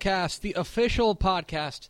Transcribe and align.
Rylacast, 0.00 0.40
the 0.40 0.54
official 0.54 1.14
podcast 1.14 1.88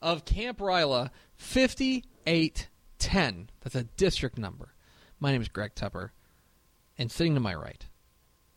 of 0.00 0.24
Camp 0.24 0.58
Ryla 0.58 1.10
5810. 1.36 3.50
That's 3.60 3.76
a 3.76 3.84
district 3.84 4.38
number. 4.38 4.74
My 5.20 5.32
name 5.32 5.42
is 5.42 5.48
Greg 5.48 5.74
Tupper, 5.74 6.12
and 6.98 7.10
sitting 7.10 7.34
to 7.34 7.40
my 7.40 7.54
right, 7.54 7.86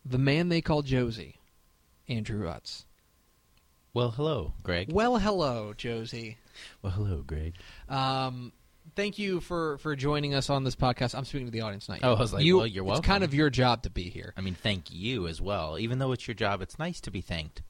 the 0.04 0.18
man 0.18 0.48
they 0.48 0.60
call 0.60 0.82
Josie, 0.82 1.36
Andrew 2.08 2.48
Utz. 2.48 2.84
Well, 3.94 4.10
hello, 4.10 4.52
Greg. 4.62 4.92
Well, 4.92 5.18
hello, 5.18 5.72
Josie. 5.74 6.38
Well, 6.82 6.92
hello, 6.92 7.22
Greg. 7.24 7.54
Um, 7.88 8.52
thank 8.96 9.18
you 9.18 9.40
for, 9.40 9.78
for 9.78 9.96
joining 9.96 10.34
us 10.34 10.50
on 10.50 10.64
this 10.64 10.74
podcast. 10.74 11.14
I'm 11.14 11.24
speaking 11.24 11.46
to 11.46 11.52
the 11.52 11.60
audience, 11.60 11.86
tonight. 11.86 12.00
Oh, 12.02 12.14
I 12.14 12.18
was 12.18 12.32
like, 12.32 12.44
you, 12.44 12.58
well, 12.58 12.66
you're 12.66 12.84
welcome. 12.84 13.00
It's 13.00 13.06
kind 13.06 13.24
of 13.24 13.32
your 13.32 13.50
job 13.50 13.84
to 13.84 13.90
be 13.90 14.10
here. 14.10 14.34
I 14.36 14.40
mean, 14.40 14.54
thank 14.54 14.92
you 14.92 15.28
as 15.28 15.40
well. 15.40 15.78
Even 15.78 16.00
though 16.00 16.12
it's 16.12 16.26
your 16.26 16.34
job, 16.34 16.60
it's 16.60 16.78
nice 16.78 17.00
to 17.02 17.10
be 17.10 17.20
thanked. 17.20 17.62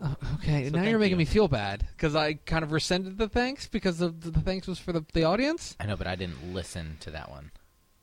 Oh, 0.00 0.16
okay, 0.34 0.68
So 0.68 0.76
now 0.76 0.82
you're 0.84 0.98
making 0.98 1.12
you. 1.12 1.16
me 1.18 1.24
feel 1.24 1.48
bad 1.48 1.86
because 1.96 2.14
I 2.14 2.34
kind 2.34 2.64
of 2.64 2.72
rescinded 2.72 3.18
the 3.18 3.28
thanks 3.28 3.68
because 3.68 3.98
the, 3.98 4.08
the 4.08 4.40
thanks 4.40 4.66
was 4.66 4.78
for 4.78 4.92
the, 4.92 5.04
the 5.12 5.24
audience. 5.24 5.76
I 5.78 5.86
know, 5.86 5.96
but 5.96 6.06
I 6.06 6.16
didn't 6.16 6.52
listen 6.54 6.96
to 7.00 7.10
that 7.10 7.30
one. 7.30 7.52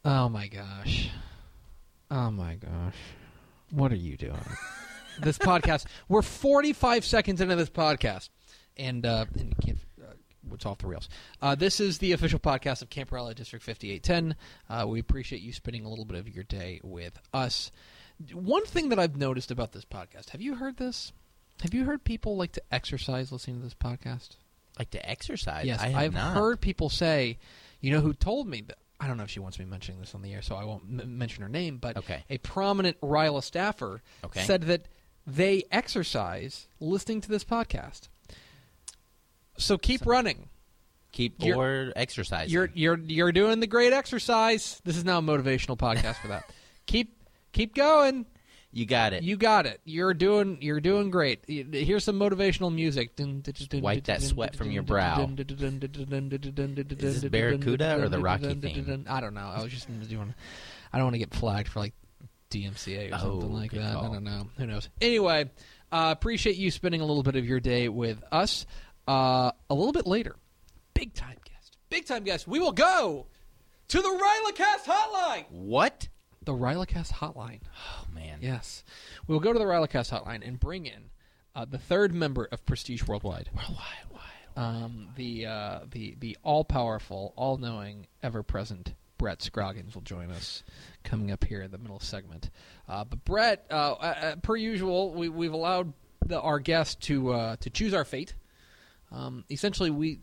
Oh 0.05 0.29
my 0.29 0.47
gosh. 0.47 1.09
Oh 2.11 2.31
my 2.31 2.55
gosh. 2.55 2.95
What 3.71 3.91
are 3.91 3.97
you 3.97 4.17
doing? 4.17 4.39
this 5.21 5.37
podcast. 5.37 5.85
We're 6.07 6.21
45 6.21 7.03
seconds 7.05 7.41
into 7.41 7.55
this 7.55 7.69
podcast, 7.69 8.29
and, 8.77 9.05
uh, 9.05 9.25
and 9.37 9.49
you 9.49 9.55
can't. 9.61 9.77
Uh, 10.01 10.13
it's 10.53 10.65
off 10.65 10.77
the 10.79 10.87
rails. 10.87 11.09
Uh, 11.41 11.53
this 11.55 11.79
is 11.79 11.97
the 11.99 12.13
official 12.13 12.39
podcast 12.39 12.81
of 12.81 12.89
Camp 12.89 13.09
Ryla 13.11 13.35
District 13.35 13.63
5810. 13.63 14.35
Uh, 14.69 14.87
we 14.87 14.99
appreciate 14.99 15.41
you 15.41 15.51
spending 15.53 15.85
a 15.85 15.89
little 15.89 16.05
bit 16.05 16.17
of 16.17 16.27
your 16.33 16.45
day 16.45 16.79
with 16.83 17.19
us. 17.33 17.71
One 18.33 18.65
thing 18.65 18.89
that 18.89 18.99
I've 18.99 19.17
noticed 19.17 19.51
about 19.51 19.73
this 19.73 19.85
podcast, 19.85 20.29
have 20.29 20.41
you 20.41 20.55
heard 20.55 20.77
this? 20.77 21.11
Have 21.61 21.73
you 21.73 21.83
heard 21.85 22.03
people 22.03 22.37
like 22.37 22.53
to 22.53 22.61
exercise 22.71 23.31
listening 23.31 23.57
to 23.57 23.63
this 23.63 23.73
podcast? 23.73 24.29
Like 24.77 24.91
to 24.91 25.09
exercise. 25.09 25.65
Yes, 25.65 25.81
I 25.81 25.87
have 25.89 26.01
I've 26.01 26.13
not. 26.13 26.33
heard 26.35 26.61
people 26.61 26.89
say, 26.89 27.37
you 27.81 27.91
know, 27.91 27.99
who 28.01 28.13
told 28.13 28.47
me 28.47 28.61
that. 28.67 28.77
I 29.01 29.07
don't 29.07 29.15
know 29.15 29.23
if 29.23 29.29
she 29.29 29.39
wants 29.39 29.57
me 29.57 29.63
mentioning 29.65 30.01
this 30.01 30.13
on 30.13 30.21
the 30.21 30.33
air, 30.33 30.41
so 30.41 30.55
I 30.55 30.65
won't 30.65 30.83
m- 30.83 31.17
mention 31.17 31.41
her 31.43 31.47
name. 31.49 31.77
But 31.77 31.95
Okay. 31.97 32.23
a 32.29 32.37
prominent 32.39 32.99
Ryla 32.99 33.41
staffer 33.43 34.01
Okay. 34.25 34.41
said 34.41 34.63
that 34.63 34.87
they 35.25 35.63
exercise 35.71 36.67
listening 36.81 37.21
to 37.21 37.29
this 37.29 37.45
podcast. 37.45 38.09
So 39.57 39.77
keep 39.77 40.05
running. 40.05 40.49
Keep 41.13 41.35
You're- 41.43 41.57
or 41.59 41.93
exercising. 41.95 42.51
You're 42.53 42.69
you're 42.73 42.97
you're 42.99 43.31
doing 43.31 43.59
the 43.61 43.67
great 43.67 43.93
exercise. 43.93 44.81
This 44.83 44.95
is 44.97 45.03
now 45.05 45.19
a 45.19 45.21
motivational 45.21 45.77
podcast 45.77 46.15
for 46.21 46.27
that. 46.27 46.49
keep 46.85 47.23
keep 47.51 47.73
going. 47.75 48.25
You 48.71 48.85
got 48.85 49.13
it. 49.13 49.23
You 49.23 49.35
got 49.37 49.65
it. 49.65 49.81
You're 49.83 50.13
doing 50.13 50.57
you're 50.61 50.79
doing 50.79 51.09
great. 51.09 51.43
Here's 51.47 52.03
some 52.03 52.19
motivational 52.19 52.73
music. 52.73 53.11
Wipe 53.73 54.03
that 54.05 54.21
sweat 54.21 54.55
from 54.55 54.71
your 54.71 54.83
brow. 54.83 55.27
Is 55.37 57.21
this 57.21 57.23
Barracuda 57.23 58.01
or 58.01 58.09
the 58.09 58.19
Rocky 58.19 58.53
theme? 58.53 59.05
I 59.09 59.21
don't 59.21 59.33
know. 59.33 59.51
I 59.53 59.61
was 59.63 59.71
just 59.71 59.87
doing. 60.09 60.33
I 60.93 60.97
don't 60.97 61.05
want 61.05 61.15
to 61.15 61.19
get 61.19 61.33
flagged 61.33 61.67
for 61.69 61.79
like 61.79 61.93
DMCA 62.51 63.11
or 63.11 63.15
Oh, 63.15 63.19
something 63.39 63.53
like 63.53 63.71
that. 63.71 63.95
I 63.95 64.01
don't 64.07 64.23
know. 64.23 64.47
Who 64.57 64.65
knows? 64.67 64.89
Anyway, 65.01 65.49
uh, 65.91 66.13
appreciate 66.17 66.55
you 66.55 66.71
spending 66.71 67.01
a 67.01 67.05
little 67.05 67.23
bit 67.23 67.35
of 67.35 67.45
your 67.45 67.59
day 67.59 67.89
with 67.89 68.23
us. 68.31 68.65
Uh, 69.07 69.51
a 69.69 69.73
little 69.73 69.91
bit 69.93 70.05
later, 70.07 70.35
big 70.93 71.13
time 71.13 71.37
guest. 71.43 71.77
Big 71.89 72.05
time 72.05 72.23
guest. 72.23 72.47
We 72.47 72.59
will 72.59 72.71
go 72.71 73.27
to 73.89 73.97
the 74.01 74.53
Rylacast 74.53 74.91
hotline. 74.91 75.45
what? 75.49 76.07
The 76.49 76.55
Rylacast 76.55 77.11
hotline. 77.13 77.59
Oh 77.77 78.05
man. 78.11 78.39
Yes. 78.41 78.83
We 79.27 79.33
will 79.35 79.39
go 79.39 79.53
to 79.53 79.59
the 79.59 79.65
Rylacast 79.65 80.09
hotline 80.09 80.41
and 80.43 80.59
bring 80.59 80.87
in 80.87 81.11
uh, 81.53 81.65
the 81.65 81.77
third 81.77 82.11
member 82.11 82.45
of 82.51 82.65
Prestige 82.65 83.03
Worldwide. 83.03 83.51
Worldwide. 83.55 83.77
Wide. 84.11 84.21
Um, 84.57 85.09
the 85.15 85.45
uh, 85.45 85.79
the 85.91 86.15
the 86.19 86.35
all 86.41 86.63
powerful, 86.65 87.33
all 87.35 87.57
knowing, 87.57 88.07
ever 88.23 88.41
present 88.41 88.95
Brett 89.19 89.43
Scroggins 89.43 89.93
will 89.93 90.01
join 90.01 90.31
us 90.31 90.63
coming 91.03 91.29
up 91.31 91.43
here 91.43 91.61
in 91.61 91.69
the 91.69 91.77
middle 91.77 91.99
segment. 91.99 92.49
Uh, 92.87 93.03
but 93.03 93.23
Brett, 93.25 93.67
uh, 93.69 93.91
uh, 93.91 94.35
per 94.37 94.55
usual, 94.55 95.13
we, 95.13 95.29
we've 95.29 95.53
allowed 95.53 95.93
the, 96.25 96.41
our 96.41 96.57
guest 96.57 96.99
to 97.01 97.31
uh, 97.31 97.55
to 97.57 97.69
choose 97.69 97.93
our 97.93 98.05
fate. 98.05 98.33
Um, 99.11 99.45
essentially, 99.51 99.91
we 99.91 100.17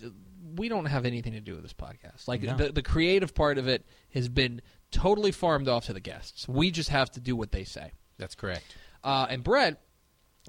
we 0.57 0.69
don't 0.69 0.87
have 0.87 1.07
anything 1.07 1.35
to 1.35 1.41
do 1.41 1.53
with 1.55 1.63
this 1.63 1.73
podcast. 1.73 2.27
Like 2.27 2.43
No. 2.43 2.57
the 2.57 2.73
the 2.73 2.83
creative 2.83 3.33
part 3.33 3.59
of 3.59 3.69
it 3.69 3.87
has 4.13 4.29
been 4.29 4.61
totally 4.91 5.33
farmed 5.33 5.69
off 5.69 5.87
to 5.87 5.93
the 5.93 6.01
guests. 6.01 6.49
We 6.49 6.71
just 6.71 6.91
have 6.91 7.11
to 7.13 7.21
do 7.21 7.37
what 7.37 7.53
they 7.53 7.65
say. 7.65 7.93
That's 8.19 8.35
correct. 8.35 8.65
Uh, 9.05 9.27
and 9.29 9.43
Brett, 9.45 9.81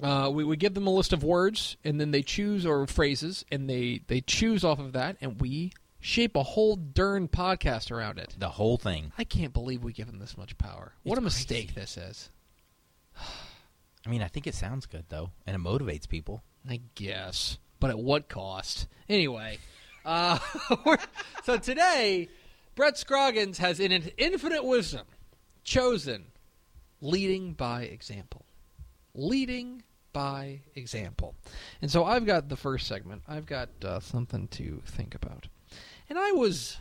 uh, 0.02 0.30
we, 0.32 0.44
we 0.44 0.56
give 0.56 0.74
them 0.74 0.86
a 0.86 0.90
list 0.92 1.12
of 1.12 1.22
words, 1.22 1.76
and 1.84 2.00
then 2.00 2.10
they 2.10 2.22
choose 2.22 2.64
or 2.64 2.86
phrases, 2.86 3.44
and 3.50 3.68
they 3.68 4.00
they 4.06 4.20
choose 4.20 4.64
off 4.64 4.78
of 4.78 4.92
that, 4.92 5.16
and 5.20 5.40
we 5.40 5.72
shape 6.00 6.36
a 6.36 6.42
whole 6.42 6.76
darn 6.76 7.28
podcast 7.28 7.90
around 7.90 8.18
it. 8.18 8.34
The 8.38 8.48
whole 8.50 8.76
thing. 8.78 9.12
I 9.18 9.24
can't 9.24 9.52
believe 9.52 9.82
we 9.82 9.92
give 9.92 10.06
them 10.06 10.18
this 10.18 10.36
much 10.36 10.56
power. 10.58 10.92
What 11.02 11.14
It's 11.14 11.20
a 11.20 11.24
mistake 11.24 11.74
crazy. 11.74 11.80
this 11.80 11.96
is. 11.96 12.30
I 14.06 14.10
mean, 14.10 14.22
I 14.22 14.28
think 14.28 14.46
it 14.46 14.54
sounds 14.54 14.86
good 14.86 15.04
though, 15.08 15.30
and 15.46 15.54
it 15.56 15.60
motivates 15.62 16.08
people. 16.08 16.42
I 16.68 16.80
guess, 16.94 17.58
but 17.80 17.90
at 17.90 17.98
what 17.98 18.28
cost? 18.28 18.86
Anyway, 19.08 19.58
uh, 20.04 20.38
so 21.44 21.56
today, 21.58 22.28
Brett 22.78 22.96
Scroggins 22.96 23.58
has, 23.58 23.80
in 23.80 23.90
an 23.90 24.08
infinite 24.18 24.62
wisdom, 24.62 25.04
chosen 25.64 26.26
leading 27.00 27.54
by 27.54 27.82
example. 27.82 28.44
Leading 29.16 29.82
by 30.12 30.60
example. 30.76 31.34
And 31.82 31.90
so 31.90 32.04
I've 32.04 32.24
got 32.24 32.48
the 32.48 32.54
first 32.54 32.86
segment. 32.86 33.22
I've 33.26 33.46
got 33.46 33.70
uh, 33.84 33.98
something 33.98 34.46
to 34.52 34.80
think 34.86 35.16
about. 35.16 35.48
And 36.08 36.20
I 36.20 36.30
was 36.30 36.78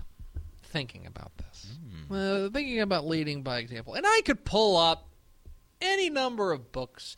thinking 0.61 1.07
about 1.07 1.31
this. 1.39 1.65
Uh, 2.11 2.49
thinking 2.51 2.79
about 2.79 3.07
leading 3.07 3.41
by 3.41 3.57
example. 3.57 3.95
And 3.95 4.05
I 4.05 4.21
could 4.23 4.45
pull 4.45 4.77
up 4.77 5.07
any 5.81 6.11
number 6.11 6.51
of 6.51 6.71
books. 6.71 7.15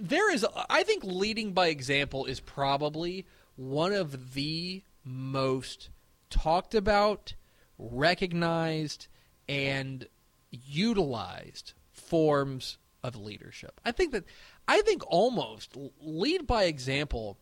There 0.00 0.34
is, 0.34 0.44
I 0.68 0.82
think, 0.82 1.04
leading 1.04 1.52
by 1.52 1.68
example 1.68 2.24
is 2.24 2.40
probably 2.40 3.24
one 3.54 3.92
of 3.92 4.34
the 4.34 4.82
most 5.04 5.90
talked 6.28 6.74
about, 6.74 7.34
recognized, 7.78 9.08
and 9.48 10.06
utilized 10.50 11.74
forms 11.92 12.78
of 13.02 13.16
leadership. 13.16 13.80
I 13.84 13.92
think 13.92 14.12
that, 14.12 14.24
I 14.66 14.82
think 14.82 15.02
almost 15.06 15.76
lead 16.00 16.46
by 16.46 16.64
example 16.64 17.38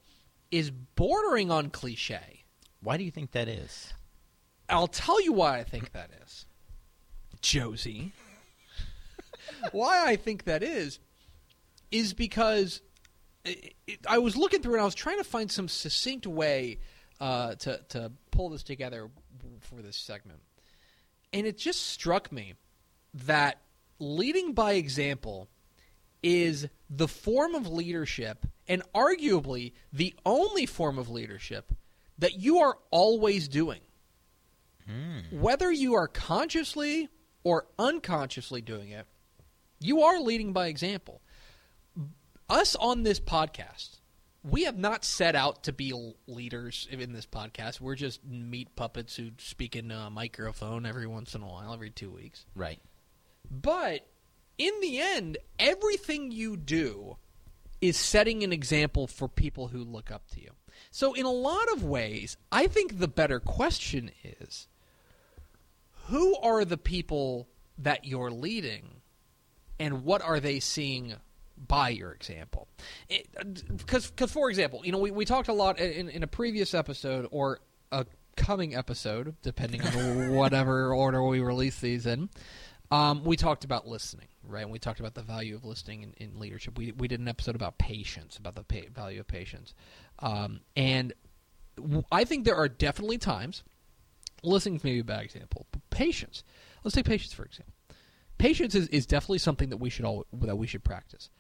is 0.50 0.71
bordering 0.71 1.50
on 1.50 1.71
cliche. 1.71 2.44
Why 2.81 2.97
do 2.97 3.05
you 3.05 3.11
think 3.11 3.33
that 3.33 3.49
is? 3.49 3.94
I'll 4.69 4.89
tell 4.89 5.21
you 5.23 5.33
why 5.33 5.59
I 5.59 5.65
think 5.65 5.93
that 5.93 6.11
is. 6.23 6.47
Josie. 7.41 8.12
why 9.73 10.06
I 10.06 10.17
think 10.17 10.44
that 10.44 10.62
is 10.62 10.99
is 11.91 12.12
because 12.12 12.81
it, 13.44 13.75
it, 13.87 13.99
I 14.09 14.19
was 14.19 14.37
looking 14.37 14.62
through 14.62 14.75
and 14.75 14.83
I 14.83 14.84
was 14.84 14.94
trying 14.94 15.19
to 15.19 15.25
find 15.25 15.50
some 15.50 15.69
succinct 15.69 16.27
way 16.27 16.78
uh, 17.21 17.55
to 17.56 17.81
to 17.91 18.12
pull 18.31 18.50
this 18.50 18.62
together 18.62 19.11
for 19.60 19.82
this 19.82 19.97
segment, 19.97 20.41
and 21.32 21.47
it 21.47 21.59
just 21.59 21.87
struck 21.87 22.31
me 22.32 22.55
that 23.12 23.60
leading 23.99 24.53
by 24.53 24.72
example 24.72 25.49
is 26.23 26.69
the 26.88 27.08
form 27.08 27.55
of 27.55 27.69
leadership 27.69 28.46
and 28.67 28.82
arguably 28.94 29.73
the 29.93 30.14
only 30.25 30.67
form 30.67 30.99
of 30.99 31.11
leadership 31.11 31.73
that 32.19 32.41
you 32.41 32.58
are 32.58 32.79
always 32.91 33.49
doing. 33.49 33.81
Hmm. 34.87 35.41
Whether 35.41 35.70
you 35.70 35.94
are 35.94 36.08
consciously 36.08 37.08
or 37.43 37.67
unconsciously 37.79 38.62
doing 38.62 38.90
it, 38.90 39.06
you 39.81 40.02
are 40.02 40.20
leading 40.20 40.52
by 40.52 40.69
example. 40.69 41.20
Us 42.49 42.75
on 42.76 43.02
this 43.02 43.20
podcast, 43.20 43.99
we 44.44 44.64
have 44.64 44.76
not 44.76 45.05
set 45.05 45.35
out 45.35 45.64
to 45.64 45.73
be 45.73 45.94
leaders 46.26 46.87
in 46.91 47.12
this 47.12 47.26
podcast. 47.26 47.81
We're 47.81 47.94
just 47.94 48.25
meat 48.25 48.76
puppets 48.76 49.17
who 49.17 49.31
speak 49.38 49.75
in 49.75 49.91
a 49.91 50.11
microphone 50.11 50.85
every 50.85 51.06
once 51.06 51.35
in 51.35 51.43
a 51.43 51.46
while, 51.46 51.73
every 51.73 51.91
two 51.91 52.11
weeks. 52.11 52.44
Right. 52.55 52.79
But 53.50 54.06
in 54.58 54.73
the 54.82 55.00
end, 55.00 55.38
everything 55.58 56.31
you 56.31 56.58
do 56.58 57.17
is 57.81 57.96
setting 57.96 58.43
an 58.43 58.52
example 58.52 59.06
for 59.06 59.29
people 59.29 59.69
who 59.69 59.82
look 59.82 60.11
up 60.11 60.29
to 60.32 60.41
you. 60.41 60.50
So, 60.90 61.14
in 61.14 61.25
a 61.25 61.31
lot 61.31 61.73
of 61.73 61.85
ways, 61.85 62.37
I 62.52 62.67
think 62.67 62.99
the 62.99 63.08
better 63.08 63.40
question 63.40 64.11
is 64.23 64.69
who 66.06 66.37
are 66.37 66.64
the 66.64 66.76
people 66.76 67.49
that 67.79 68.05
you're 68.05 68.31
leading 68.31 69.00
and 69.79 70.05
what 70.05 70.23
are 70.23 70.40
they 70.40 70.61
seeing 70.61 71.14
by 71.56 71.89
your 71.89 72.12
example 72.12 72.69
because 73.77 74.11
for 74.31 74.51
example 74.51 74.81
you 74.85 74.93
know 74.93 74.99
we, 74.99 75.11
we 75.11 75.25
talked 75.25 75.49
a 75.49 75.53
lot 75.53 75.79
in, 75.79 76.09
in 76.09 76.23
a 76.23 76.27
previous 76.27 76.75
episode 76.75 77.27
or 77.31 77.61
a 77.93 78.05
coming 78.37 78.75
episode 78.75 79.37
depending 79.43 79.81
on 79.83 80.31
whatever 80.35 80.93
order 80.95 81.23
we 81.23 81.41
release 81.41 81.79
these 81.81 82.06
in 82.06 82.29
Um, 82.91 83.25
we 83.25 83.37
talked 83.37 83.65
about 83.65 83.89
listening, 83.89 84.29
right? 84.43 84.62
And 84.62 84.71
we 84.71 84.79
talked 84.79 85.01
about 85.01 85.15
the 85.15 85.23
value 85.23 85.55
of 85.56 85.65
listening 85.65 86.03
in, 86.03 86.12
in 86.19 86.39
leadership. 86.39 86.77
We 86.77 86.93
we 86.93 87.09
did 87.09 87.19
an 87.21 87.29
episode 87.29 87.55
about 87.57 87.79
patience, 87.79 88.37
about 88.37 88.55
the 88.57 88.65
value 88.93 89.21
of 89.21 89.27
patience, 89.27 89.75
um, 90.19 90.61
and 90.77 91.12
w- 91.77 92.05
I 92.12 92.25
think 92.25 92.45
there 92.45 92.57
are 92.57 92.69
definitely 92.69 93.19
times. 93.19 93.62
Listening 94.43 94.77
is 94.77 94.85
maybe 94.85 94.99
a 95.00 95.05
bad 95.05 95.25
example, 95.25 95.67
but 95.73 95.81
patience. 95.91 96.45
Let's 96.85 96.95
take 96.95 97.07
patience 97.07 97.33
for 97.33 97.45
example. 97.45 97.73
Patience 98.37 98.75
is, 98.75 98.89
is 98.89 99.07
definitely 99.07 99.39
something 99.39 99.71
that 99.71 99.79
we 99.79 99.89
should 99.89 100.05
all 100.05 100.27
that 100.33 100.57
we 100.57 100.67
should 100.67 100.85
practice, 100.85 101.31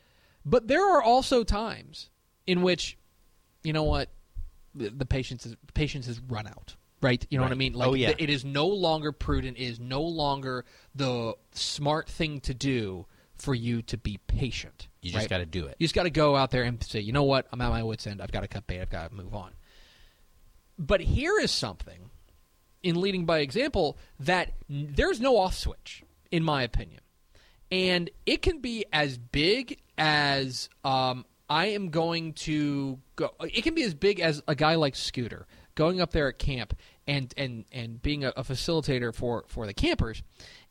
but 0.44 0.68
there 0.68 0.84
are 0.84 1.02
also 1.02 1.44
times 1.44 2.10
in 2.46 2.62
which, 2.62 2.96
you 3.62 3.72
know 3.72 3.84
what, 3.84 4.10
the, 4.74 4.90
the 4.90 5.06
patience 5.06 5.46
is 5.46 5.56
patience 5.74 6.06
has 6.06 6.20
run 6.20 6.46
out. 6.46 6.76
Right, 7.00 7.26
you 7.28 7.36
know 7.36 7.44
what 7.44 7.52
I 7.52 7.56
mean. 7.56 7.74
Like, 7.74 7.88
Oh, 7.88 7.94
yeah. 7.94 8.14
it 8.18 8.30
is 8.30 8.46
no 8.46 8.66
longer 8.66 9.12
prudent. 9.12 9.58
It 9.58 9.64
is 9.64 9.78
no 9.78 10.00
longer 10.02 10.64
the 10.94 11.34
smart 11.52 12.08
thing 12.08 12.40
to 12.40 12.54
do 12.54 13.04
for 13.36 13.54
you 13.54 13.82
to 13.82 13.98
be 13.98 14.18
patient. 14.26 14.88
You 15.02 15.10
just 15.10 15.24
right? 15.24 15.28
got 15.30 15.38
to 15.38 15.46
do 15.46 15.66
it. 15.66 15.76
You 15.78 15.84
just 15.84 15.94
got 15.94 16.04
to 16.04 16.10
go 16.10 16.34
out 16.34 16.50
there 16.50 16.62
and 16.62 16.82
say, 16.82 17.00
you 17.00 17.12
know 17.12 17.24
what? 17.24 17.46
I'm 17.52 17.60
at 17.60 17.68
my 17.68 17.82
wits' 17.82 18.06
end. 18.06 18.22
I've 18.22 18.32
got 18.32 18.40
to 18.40 18.48
cut 18.48 18.66
bait. 18.66 18.80
I've 18.80 18.88
got 18.88 19.10
to 19.10 19.14
move 19.14 19.34
on. 19.34 19.50
But 20.78 21.02
here 21.02 21.38
is 21.38 21.50
something 21.50 22.10
in 22.82 23.00
leading 23.00 23.26
by 23.26 23.40
example 23.40 23.98
that 24.18 24.52
n- 24.70 24.94
there's 24.96 25.20
no 25.20 25.36
off 25.36 25.54
switch, 25.54 26.04
in 26.30 26.42
my 26.42 26.62
opinion. 26.62 27.00
And 27.70 28.10
it 28.26 28.42
can 28.42 28.60
be 28.60 28.84
as 28.92 29.18
big 29.18 29.80
as 29.98 30.68
um, 30.84 31.24
I 31.48 31.66
am 31.66 31.90
going 31.90 32.34
to 32.34 32.98
go. 33.16 33.30
It 33.40 33.62
can 33.62 33.74
be 33.74 33.82
as 33.82 33.94
big 33.94 34.20
as 34.20 34.42
a 34.46 34.54
guy 34.54 34.76
like 34.76 34.96
Scooter 34.96 35.46
going 35.74 36.00
up 36.00 36.12
there 36.12 36.28
at 36.28 36.38
camp 36.38 36.74
and 37.06 37.32
and 37.36 37.64
and 37.72 38.00
being 38.00 38.24
a, 38.24 38.28
a 38.36 38.42
facilitator 38.42 39.14
for 39.14 39.44
for 39.48 39.66
the 39.66 39.74
campers 39.74 40.22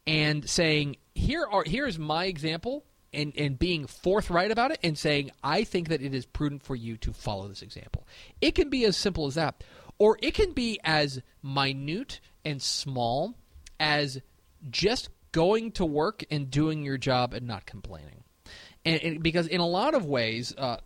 and 0.08 0.50
saying 0.50 0.96
here 1.14 1.46
are 1.50 1.64
here's 1.66 2.00
my 2.00 2.26
example 2.26 2.86
and 3.14 3.34
and 3.38 3.60
being 3.60 3.86
forthright 3.86 4.52
about 4.52 4.72
it 4.72 4.80
and 4.84 4.98
saying 4.98 5.32
I 5.44 5.64
think 5.64 5.90
that 5.90 6.02
it 6.02 6.14
is 6.14 6.26
prudent 6.26 6.64
for 6.64 6.76
you 6.76 6.98
to 6.98 7.14
follow 7.14 7.48
this 7.48 7.62
example. 7.62 8.08
It 8.42 8.56
can 8.56 8.70
be 8.70 8.86
as 8.86 8.98
simple 8.98 9.28
as 9.28 9.36
that, 9.36 9.64
or 10.00 10.18
it 10.22 10.34
can 10.34 10.54
be 10.54 10.80
as 10.84 11.22
minute 11.42 12.20
and 12.44 12.62
small 12.62 13.36
as 13.80 14.20
just 14.70 15.10
going 15.34 15.74
to 15.74 15.86
work 15.86 16.24
and 16.32 16.50
doing 16.50 16.84
your 16.84 16.98
job 16.98 17.34
and 17.34 17.46
not 17.46 17.66
complaining. 17.66 18.24
And, 18.86 19.04
and 19.04 19.24
because 19.24 19.48
in 19.48 19.60
a 19.60 19.68
lot 19.68 19.94
of 19.94 20.06
ways, 20.06 20.54
uh, 20.58 20.78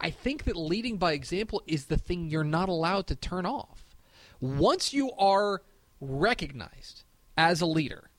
I 0.00 0.10
think 0.10 0.44
that 0.44 0.56
leading 0.56 0.96
by 0.96 1.12
example 1.12 1.62
is 1.66 1.86
the 1.86 1.98
thing 1.98 2.30
you're 2.30 2.44
not 2.44 2.70
allowed 2.70 3.06
to 3.08 3.16
turn 3.16 3.44
off. 3.44 3.84
Once 4.40 4.94
you 4.94 5.10
are 5.18 5.62
recognized 6.00 7.04
as 7.36 7.60
a 7.60 7.66
leader, 7.66 8.10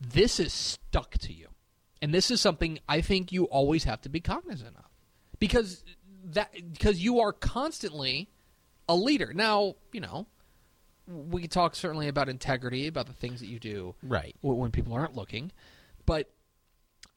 this 0.00 0.40
is 0.40 0.52
stuck 0.52 1.12
to 1.18 1.32
you. 1.32 1.48
And 2.00 2.14
this 2.14 2.30
is 2.30 2.40
something 2.40 2.78
I 2.88 3.00
think 3.00 3.32
you 3.32 3.44
always 3.44 3.84
have 3.84 4.00
to 4.02 4.08
be 4.08 4.20
cognizant 4.20 4.76
of. 4.76 4.84
Because 5.38 5.84
that 6.32 6.52
because 6.72 7.00
you 7.00 7.20
are 7.20 7.32
constantly 7.32 8.28
a 8.88 8.94
leader. 8.94 9.32
Now, 9.34 9.74
you 9.92 10.00
know, 10.00 10.26
we 11.08 11.42
could 11.42 11.50
talk 11.50 11.74
certainly 11.74 12.06
about 12.08 12.28
integrity, 12.28 12.86
about 12.86 13.06
the 13.06 13.12
things 13.14 13.40
that 13.40 13.46
you 13.46 13.58
do 13.58 13.94
Right. 14.02 14.36
when 14.42 14.70
people 14.70 14.92
aren't 14.92 15.14
looking, 15.16 15.50
but 16.06 16.30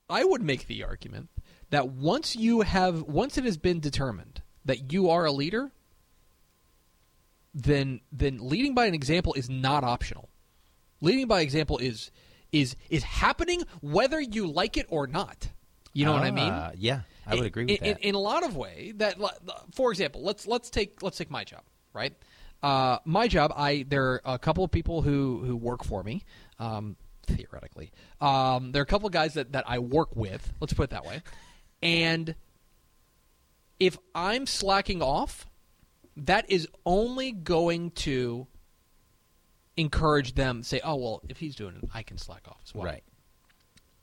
I 0.10 0.24
would 0.24 0.42
make 0.42 0.68
the 0.68 0.84
argument 0.84 1.30
that 1.70 1.90
once 1.90 2.36
you 2.36 2.62
have 2.62 3.02
once 3.04 3.38
it 3.38 3.44
has 3.46 3.58
been 3.58 3.80
determined 3.80 4.42
that 4.66 4.92
you 4.94 5.10
are 5.10 5.26
a 5.26 5.32
leader, 5.32 5.72
then 7.54 8.02
then 8.12 8.38
leading 8.42 8.74
by 8.74 8.86
an 8.86 8.94
example 8.94 9.34
is 9.34 9.50
not 9.50 9.84
optional. 9.84 10.30
Leading 11.02 11.28
by 11.28 11.42
example 11.42 11.78
is 11.78 12.12
is 12.52 12.76
is 12.90 13.04
happening 13.04 13.64
whether 13.82 14.20
you 14.20 14.48
like 14.48 14.78
it 14.78 14.86
or 14.90 15.08
not. 15.08 15.50
You 15.94 16.06
know 16.06 16.14
what 16.14 16.24
I 16.24 16.32
mean? 16.32 16.50
Ah, 16.54 16.72
Yeah, 16.78 17.02
I 17.28 17.36
would 17.36 17.46
agree 17.46 17.66
with 17.66 17.82
in, 17.82 17.86
in- 17.86 17.98
In, 17.98 18.16
a 18.16 18.20
lot 18.20 18.46
of 18.46 18.56
way, 18.56 18.94
that 18.98 19.18
for 19.74 19.92
example, 19.92 20.22
let's 20.24 20.48
let's 20.48 20.70
take 20.70 21.02
let's 21.02 21.18
take 21.18 21.30
my 21.30 21.44
job, 21.44 21.64
right? 21.94 22.14
Uh, 22.64 23.00
my 23.06 23.28
job, 23.28 23.52
I 23.56 23.86
there 23.88 24.04
are 24.06 24.22
a 24.36 24.40
couple 24.40 24.64
of 24.64 24.72
people 24.72 25.02
who 25.02 25.44
who 25.46 25.56
work 25.56 25.84
for 25.84 26.04
me, 26.04 26.24
um, 26.60 26.96
theoretically. 27.26 27.92
Um, 28.20 28.72
there 28.72 28.82
are 28.82 28.84
a 28.84 28.88
couple 28.88 29.08
of 29.08 29.14
guys 29.14 29.34
that 29.36 29.54
that 29.54 29.64
I 29.68 29.80
work 29.80 30.16
with. 30.16 30.54
Let's 30.60 30.74
put 30.74 30.84
it 30.84 30.90
that 30.92 31.06
way. 31.06 31.22
And 31.82 32.36
if 33.80 33.98
I'm 34.14 34.46
slacking 34.46 35.02
off, 35.02 35.48
that 36.16 36.46
is 36.50 36.68
only 36.86 37.32
going 37.32 37.92
to 37.92 38.46
encourage 39.78 40.36
them. 40.36 40.64
Say, 40.64 40.82
oh 40.84 40.96
well, 40.96 41.22
if 41.30 41.38
he's 41.38 41.56
doing 41.56 41.76
it, 41.82 41.90
I 41.94 42.04
can 42.04 42.18
slack 42.18 42.48
off 42.48 42.60
as 42.66 42.74
well. 42.76 42.86
right. 42.86 43.04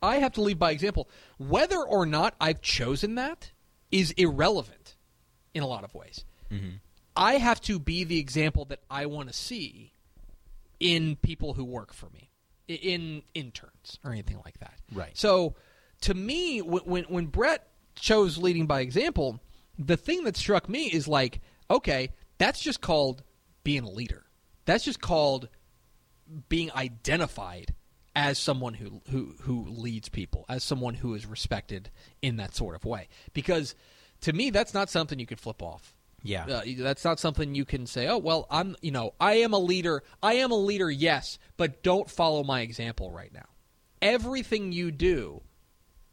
I 0.00 0.16
have 0.18 0.32
to 0.34 0.42
lead 0.42 0.58
by 0.60 0.70
example. 0.70 1.08
Whether 1.38 1.78
or 1.78 2.06
not 2.06 2.34
I've 2.40 2.60
chosen 2.62 3.16
that 3.16 3.50
is 3.90 4.12
irrelevant 4.12 4.94
in 5.54 5.62
a 5.64 5.66
lot 5.66 5.82
of 5.82 5.92
ways. 5.94 6.24
Mhm. 6.52 6.80
I 7.18 7.34
have 7.34 7.60
to 7.62 7.80
be 7.80 8.04
the 8.04 8.18
example 8.18 8.64
that 8.66 8.80
I 8.88 9.06
want 9.06 9.28
to 9.28 9.34
see 9.34 9.92
in 10.78 11.16
people 11.16 11.54
who 11.54 11.64
work 11.64 11.92
for 11.92 12.08
me, 12.10 12.30
in 12.68 13.22
interns 13.34 13.98
or 14.04 14.12
anything 14.12 14.40
like 14.44 14.58
that. 14.60 14.74
Right. 14.92 15.16
So, 15.16 15.56
to 16.02 16.14
me, 16.14 16.62
when 16.62 17.04
when, 17.04 17.26
Brett 17.26 17.66
chose 17.96 18.38
leading 18.38 18.66
by 18.66 18.80
example, 18.80 19.40
the 19.76 19.96
thing 19.96 20.22
that 20.24 20.36
struck 20.36 20.68
me 20.68 20.86
is 20.86 21.08
like, 21.08 21.40
okay, 21.68 22.10
that's 22.38 22.60
just 22.60 22.80
called 22.80 23.24
being 23.64 23.82
a 23.82 23.90
leader. 23.90 24.24
That's 24.64 24.84
just 24.84 25.00
called 25.00 25.48
being 26.48 26.70
identified 26.72 27.74
as 28.14 28.38
someone 28.38 28.74
who 28.74 29.02
who 29.10 29.34
who 29.40 29.66
leads 29.68 30.08
people, 30.08 30.44
as 30.48 30.62
someone 30.62 30.94
who 30.94 31.14
is 31.14 31.26
respected 31.26 31.90
in 32.22 32.36
that 32.36 32.54
sort 32.54 32.76
of 32.76 32.84
way. 32.84 33.08
Because 33.32 33.74
to 34.20 34.32
me, 34.32 34.50
that's 34.50 34.72
not 34.72 34.88
something 34.88 35.18
you 35.18 35.26
could 35.26 35.40
flip 35.40 35.62
off. 35.62 35.96
Yeah. 36.22 36.46
Uh, 36.46 36.62
that's 36.78 37.04
not 37.04 37.20
something 37.20 37.54
you 37.54 37.64
can 37.64 37.86
say. 37.86 38.08
Oh 38.08 38.18
well, 38.18 38.46
I'm 38.50 38.76
you 38.82 38.90
know 38.90 39.14
I 39.20 39.34
am 39.34 39.52
a 39.52 39.58
leader. 39.58 40.02
I 40.22 40.34
am 40.34 40.50
a 40.50 40.56
leader, 40.56 40.90
yes, 40.90 41.38
but 41.56 41.82
don't 41.82 42.10
follow 42.10 42.42
my 42.42 42.60
example 42.60 43.10
right 43.10 43.32
now. 43.32 43.46
Everything 44.02 44.72
you 44.72 44.90
do, 44.90 45.42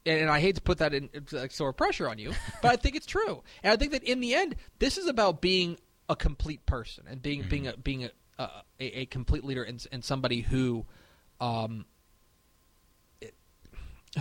and, 0.06 0.22
and 0.22 0.30
I 0.30 0.40
hate 0.40 0.56
to 0.56 0.62
put 0.62 0.80
that 0.80 0.94
in 0.94 1.10
like 1.32 1.52
sort 1.52 1.70
of 1.70 1.78
pressure 1.78 2.10
on 2.10 2.20
you, 2.20 2.34
but 2.62 2.72
I 2.72 2.76
think 2.76 2.96
it's 2.96 3.06
true. 3.06 3.44
And 3.64 3.74
I 3.74 3.76
think 3.76 3.92
that 3.92 4.04
in 4.04 4.20
the 4.20 4.36
end, 4.36 4.56
this 4.80 4.98
is 4.98 5.08
about 5.08 5.42
being 5.42 5.78
a 6.08 6.16
complete 6.16 6.66
person 6.66 7.06
and 7.10 7.22
being 7.22 7.44
being 7.50 7.68
a 7.68 7.76
being 7.78 8.06
a, 8.06 8.10
a, 8.40 8.50
a 8.80 9.06
complete 9.08 9.44
leader 9.44 9.64
and, 9.64 9.86
and 9.92 10.04
somebody 10.04 10.42
who, 10.42 10.86
um, 11.42 11.86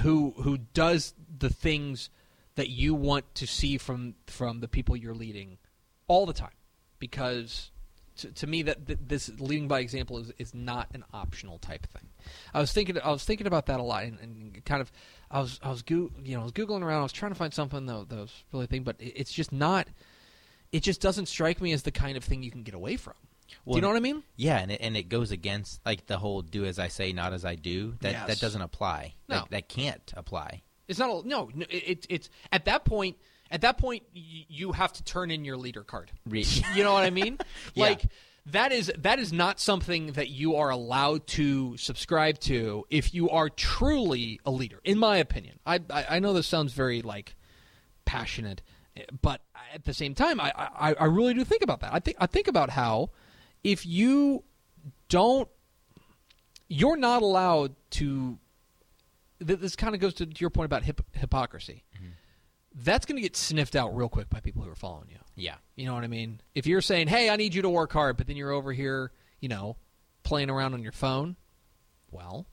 who 0.03 0.35
who 0.39 0.59
does 0.59 1.15
the 1.39 1.51
things 1.51 2.09
that 2.55 2.71
you 2.71 2.95
want 2.95 3.35
to 3.35 3.47
see 3.47 3.77
from 3.77 4.15
from 4.27 4.61
the 4.61 4.69
people 4.69 4.97
you're 4.97 5.15
leading 5.15 5.59
all 6.09 6.27
the 6.27 6.33
time 6.33 6.51
because 6.99 7.71
to, 8.17 8.31
to 8.33 8.47
me 8.47 8.63
that, 8.63 9.09
this 9.09 9.29
leading 9.39 9.67
by 9.67 9.81
example 9.81 10.19
is, 10.19 10.33
is 10.39 10.55
not 10.55 10.89
an 10.95 11.05
optional 11.13 11.59
type 11.59 11.87
thing 11.87 12.09
i 12.53 12.61
was 12.61 12.73
thinking 12.73 12.99
i 13.03 13.11
was 13.11 13.25
thinking 13.25 13.47
about 13.47 13.67
that 13.67 13.81
a 13.81 13.83
lot 13.83 14.05
and, 14.05 14.19
and 14.21 14.65
kind 14.65 14.81
of 14.81 14.93
i 15.31 15.41
was 15.41 15.59
i 15.63 15.71
was 15.71 15.83
Goo, 15.83 16.13
you 16.23 16.35
know 16.35 16.41
i 16.41 16.45
was 16.45 16.53
googling 16.53 16.83
around 16.83 17.01
i 17.01 17.03
was 17.03 17.13
trying 17.13 17.33
to 17.33 17.39
find 17.39 17.53
something 17.53 17.87
that, 17.87 18.09
that 18.09 18.17
was 18.19 18.45
really 18.53 18.67
thing 18.67 18.83
but 18.83 18.97
it, 19.01 19.13
it's 19.17 19.33
just 19.33 19.53
not 19.53 19.89
it 20.73 20.83
just 20.83 21.01
doesn't 21.01 21.27
strike 21.27 21.61
me 21.61 21.73
as 21.73 21.83
the 21.83 21.91
kind 21.91 22.17
of 22.17 22.25
thing 22.25 22.43
you 22.43 22.51
can 22.51 22.63
get 22.63 22.75
away 22.75 22.97
from 22.97 23.15
do 23.67 23.75
you 23.75 23.81
know 23.81 23.89
what 23.89 23.97
i 23.97 24.01
mean 24.01 24.23
Yeah, 24.37 24.59
and 24.59 24.73
it, 24.73 24.81
and 24.81 24.97
it 24.97 25.09
goes 25.09 25.31
against 25.31 25.81
like 25.85 26.07
the 26.07 26.19
whole 26.19 26.41
"do 26.41 26.65
as 26.65 26.79
I 26.79 26.89
say, 26.89 27.13
not 27.13 27.33
as 27.33 27.45
I 27.45 27.55
do." 27.57 27.95
That 28.01 28.13
Yes. 28.13 28.27
that 28.27 28.41
doesn't 28.41 28.63
apply. 28.63 29.15
No. 29.29 29.41
That, 29.41 29.51
that 29.51 29.69
can't 29.69 30.13
apply. 30.17 30.63
It's 30.89 30.99
not 30.99 31.11
a, 31.25 31.29
no. 31.29 31.51
It, 31.69 31.83
it's 31.87 32.07
it's 32.11 32.31
at 32.51 32.65
that 32.65 32.85
point. 32.85 33.17
At 33.51 33.61
that 33.61 33.79
point, 33.79 34.03
y- 34.15 34.47
you 34.49 34.73
have 34.73 34.93
to 34.95 35.05
turn 35.05 35.31
in 35.31 35.45
your 35.45 35.57
leader 35.57 35.83
card. 35.85 36.11
You 36.75 36.83
know 36.85 36.93
what 36.93 37.05
I 37.05 37.11
mean? 37.11 37.39
Yeah. 37.75 37.85
Like 37.85 38.03
that 38.47 38.73
is 38.73 38.93
that 38.99 39.19
is 39.19 39.33
not 39.33 39.59
something 39.59 40.13
that 40.13 40.29
you 40.29 40.57
are 40.57 40.69
allowed 40.71 41.27
to 41.29 41.77
subscribe 41.79 42.39
to 42.41 42.85
if 42.91 43.15
you 43.15 43.31
are 43.31 43.49
truly 43.49 44.39
a 44.45 44.51
leader. 44.51 44.81
In 44.85 44.99
my 44.99 45.17
opinion, 45.17 45.59
I 45.65 45.81
I, 45.91 46.07
I 46.11 46.19
know 46.19 46.33
this 46.35 46.47
sounds 46.47 46.73
very 46.75 47.01
like 47.01 47.37
passionate, 48.05 48.61
but 49.23 49.41
at 49.73 49.85
the 49.85 49.95
same 49.95 50.15
time, 50.15 50.41
I, 50.41 50.53
I 50.57 50.95
I 50.95 51.05
really 51.07 51.33
do 51.33 51.43
think 51.45 51.63
about 51.63 51.81
that. 51.81 51.95
I 51.95 52.01
think 52.01 52.19
I 52.21 52.27
think 52.27 52.47
about 52.49 52.69
how 52.71 53.11
if 53.63 53.87
you 53.87 54.45
don't, 55.09 55.49
you're 56.69 56.97
not 56.99 57.23
allowed 57.23 57.75
to 57.93 58.39
th- 59.47 59.59
this 59.59 59.75
kind 59.77 59.95
of 59.95 60.01
goes 60.03 60.15
to 60.15 60.29
your 60.39 60.51
point 60.51 60.67
about 60.67 60.83
hip- 60.85 61.01
hypocrisy. 61.13 61.83
That's 62.75 63.07
going 63.07 63.17
to 63.17 63.23
get 63.23 63.37
sniffed 63.37 63.77
out 63.77 63.97
real 63.97 64.09
quick 64.09 64.29
by 64.29 64.41
people 64.41 64.63
who 64.63 64.71
are 64.71 64.77
following 64.77 65.09
you. 65.11 65.19
Yeah. 65.37 65.55
You 65.77 65.87
know 65.87 65.95
what 65.95 66.05
I 66.05 66.09
mean? 66.09 66.41
If 66.55 66.67
you're 66.67 66.81
saying, 66.81 67.09
"Hey, 67.09 67.31
I 67.31 67.37
need 67.37 67.55
you 67.55 67.63
to 67.63 67.71
work 67.71 67.93
hard," 67.93 68.17
but 68.17 68.27
then 68.27 68.37
you're 68.37 68.51
over 68.51 68.73
here, 68.73 69.13
you 69.41 69.49
know, 69.49 69.77
playing 70.23 70.51
around 70.51 70.75
on 70.75 70.83
your 70.83 70.93
phone, 70.93 71.37
well, 72.11 72.47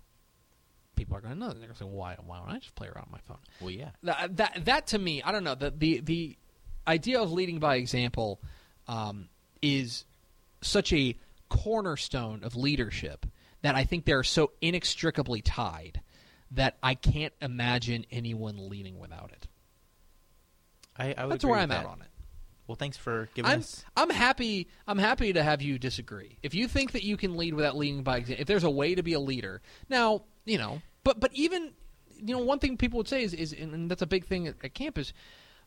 people 0.95 1.17
are 1.17 1.21
going 1.21 1.33
to 1.33 1.39
know. 1.39 1.47
They're 1.47 1.59
going 1.59 1.71
to 1.71 1.77
say, 1.77 1.85
"Why? 1.85 2.15
Why 2.23 2.39
don't 2.39 2.49
I 2.49 2.59
just 2.59 2.75
play 2.75 2.87
around 2.87 3.05
on 3.05 3.11
my 3.11 3.19
phone?" 3.19 3.39
Well, 3.59 3.71
yeah. 3.71 3.89
That 4.03 4.37
that, 4.37 4.65
that 4.65 4.87
to 4.87 4.99
me, 4.99 5.23
I 5.23 5.31
don't 5.31 5.43
know. 5.43 5.55
The 5.55 5.71
the 5.71 5.99
the 6.01 6.37
idea 6.87 7.19
of 7.19 7.31
leading 7.31 7.59
by 7.59 7.75
example 7.75 8.41
um, 8.87 9.29
is 9.61 10.05
such 10.61 10.93
a 10.93 11.17
cornerstone 11.49 12.43
of 12.43 12.55
leadership 12.55 13.25
that 13.61 13.75
I 13.75 13.83
think 13.83 14.05
they're 14.05 14.23
so 14.23 14.51
inextricably 14.61 15.41
tied 15.41 16.01
that 16.51 16.77
I 16.81 16.95
can't 16.95 17.33
imagine 17.41 18.05
anyone 18.11 18.69
leading 18.69 18.99
without 18.99 19.31
it. 19.31 19.47
I, 20.97 21.13
I 21.17 21.25
would 21.25 21.33
That's 21.33 21.45
where 21.45 21.59
I'm 21.59 21.71
at 21.71 21.83
that. 21.83 21.89
on 21.89 22.01
it. 22.01 22.07
Well, 22.67 22.75
thanks 22.75 22.95
for 22.97 23.27
giving 23.33 23.51
I'm 23.51 23.59
us. 23.59 23.83
I'm 23.97 24.09
happy. 24.09 24.67
I'm 24.87 24.97
happy 24.97 25.33
to 25.33 25.43
have 25.43 25.61
you 25.61 25.77
disagree. 25.77 26.37
If 26.41 26.53
you 26.53 26.67
think 26.67 26.91
that 26.93 27.03
you 27.03 27.17
can 27.17 27.35
lead 27.35 27.53
without 27.53 27.75
leading 27.75 28.03
by 28.03 28.17
example, 28.17 28.41
if 28.41 28.47
there's 28.47 28.63
a 28.63 28.69
way 28.69 28.95
to 28.95 29.03
be 29.03 29.13
a 29.13 29.19
leader, 29.19 29.61
now 29.89 30.23
you 30.45 30.57
know. 30.57 30.81
But 31.03 31.19
but 31.19 31.31
even 31.33 31.71
you 32.23 32.35
know 32.35 32.43
one 32.43 32.59
thing 32.59 32.77
people 32.77 32.97
would 32.97 33.07
say 33.09 33.23
is 33.23 33.33
is 33.33 33.51
and 33.51 33.89
that's 33.91 34.01
a 34.01 34.07
big 34.07 34.25
thing 34.25 34.47
at, 34.47 34.55
at 34.63 34.73
campus. 34.73 35.11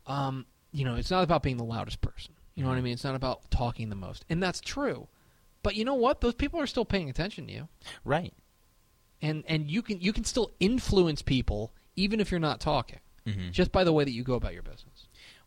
Um, 0.06 0.46
you 0.72 0.84
know, 0.84 0.94
it's 0.94 1.10
not 1.10 1.24
about 1.24 1.42
being 1.42 1.56
the 1.56 1.64
loudest 1.64 2.00
person. 2.00 2.32
You 2.54 2.62
know 2.62 2.68
what 2.70 2.78
I 2.78 2.82
mean? 2.82 2.92
It's 2.94 3.04
not 3.04 3.16
about 3.16 3.50
talking 3.50 3.88
the 3.90 3.96
most, 3.96 4.24
and 4.30 4.42
that's 4.42 4.60
true. 4.60 5.08
But 5.62 5.74
you 5.76 5.84
know 5.84 5.94
what? 5.94 6.20
Those 6.20 6.34
people 6.34 6.60
are 6.60 6.66
still 6.66 6.84
paying 6.84 7.10
attention 7.10 7.46
to 7.48 7.52
you, 7.52 7.68
Right. 8.04 8.32
and 9.20 9.44
and 9.48 9.70
you 9.70 9.82
can 9.82 10.00
you 10.00 10.12
can 10.12 10.24
still 10.24 10.52
influence 10.60 11.20
people 11.22 11.72
even 11.96 12.20
if 12.20 12.30
you're 12.30 12.40
not 12.40 12.60
talking, 12.60 13.00
Mm-hmm. 13.26 13.50
just 13.50 13.72
by 13.72 13.84
the 13.84 13.92
way 13.92 14.04
that 14.04 14.10
you 14.12 14.22
go 14.22 14.34
about 14.34 14.52
your 14.54 14.62
business. 14.62 14.93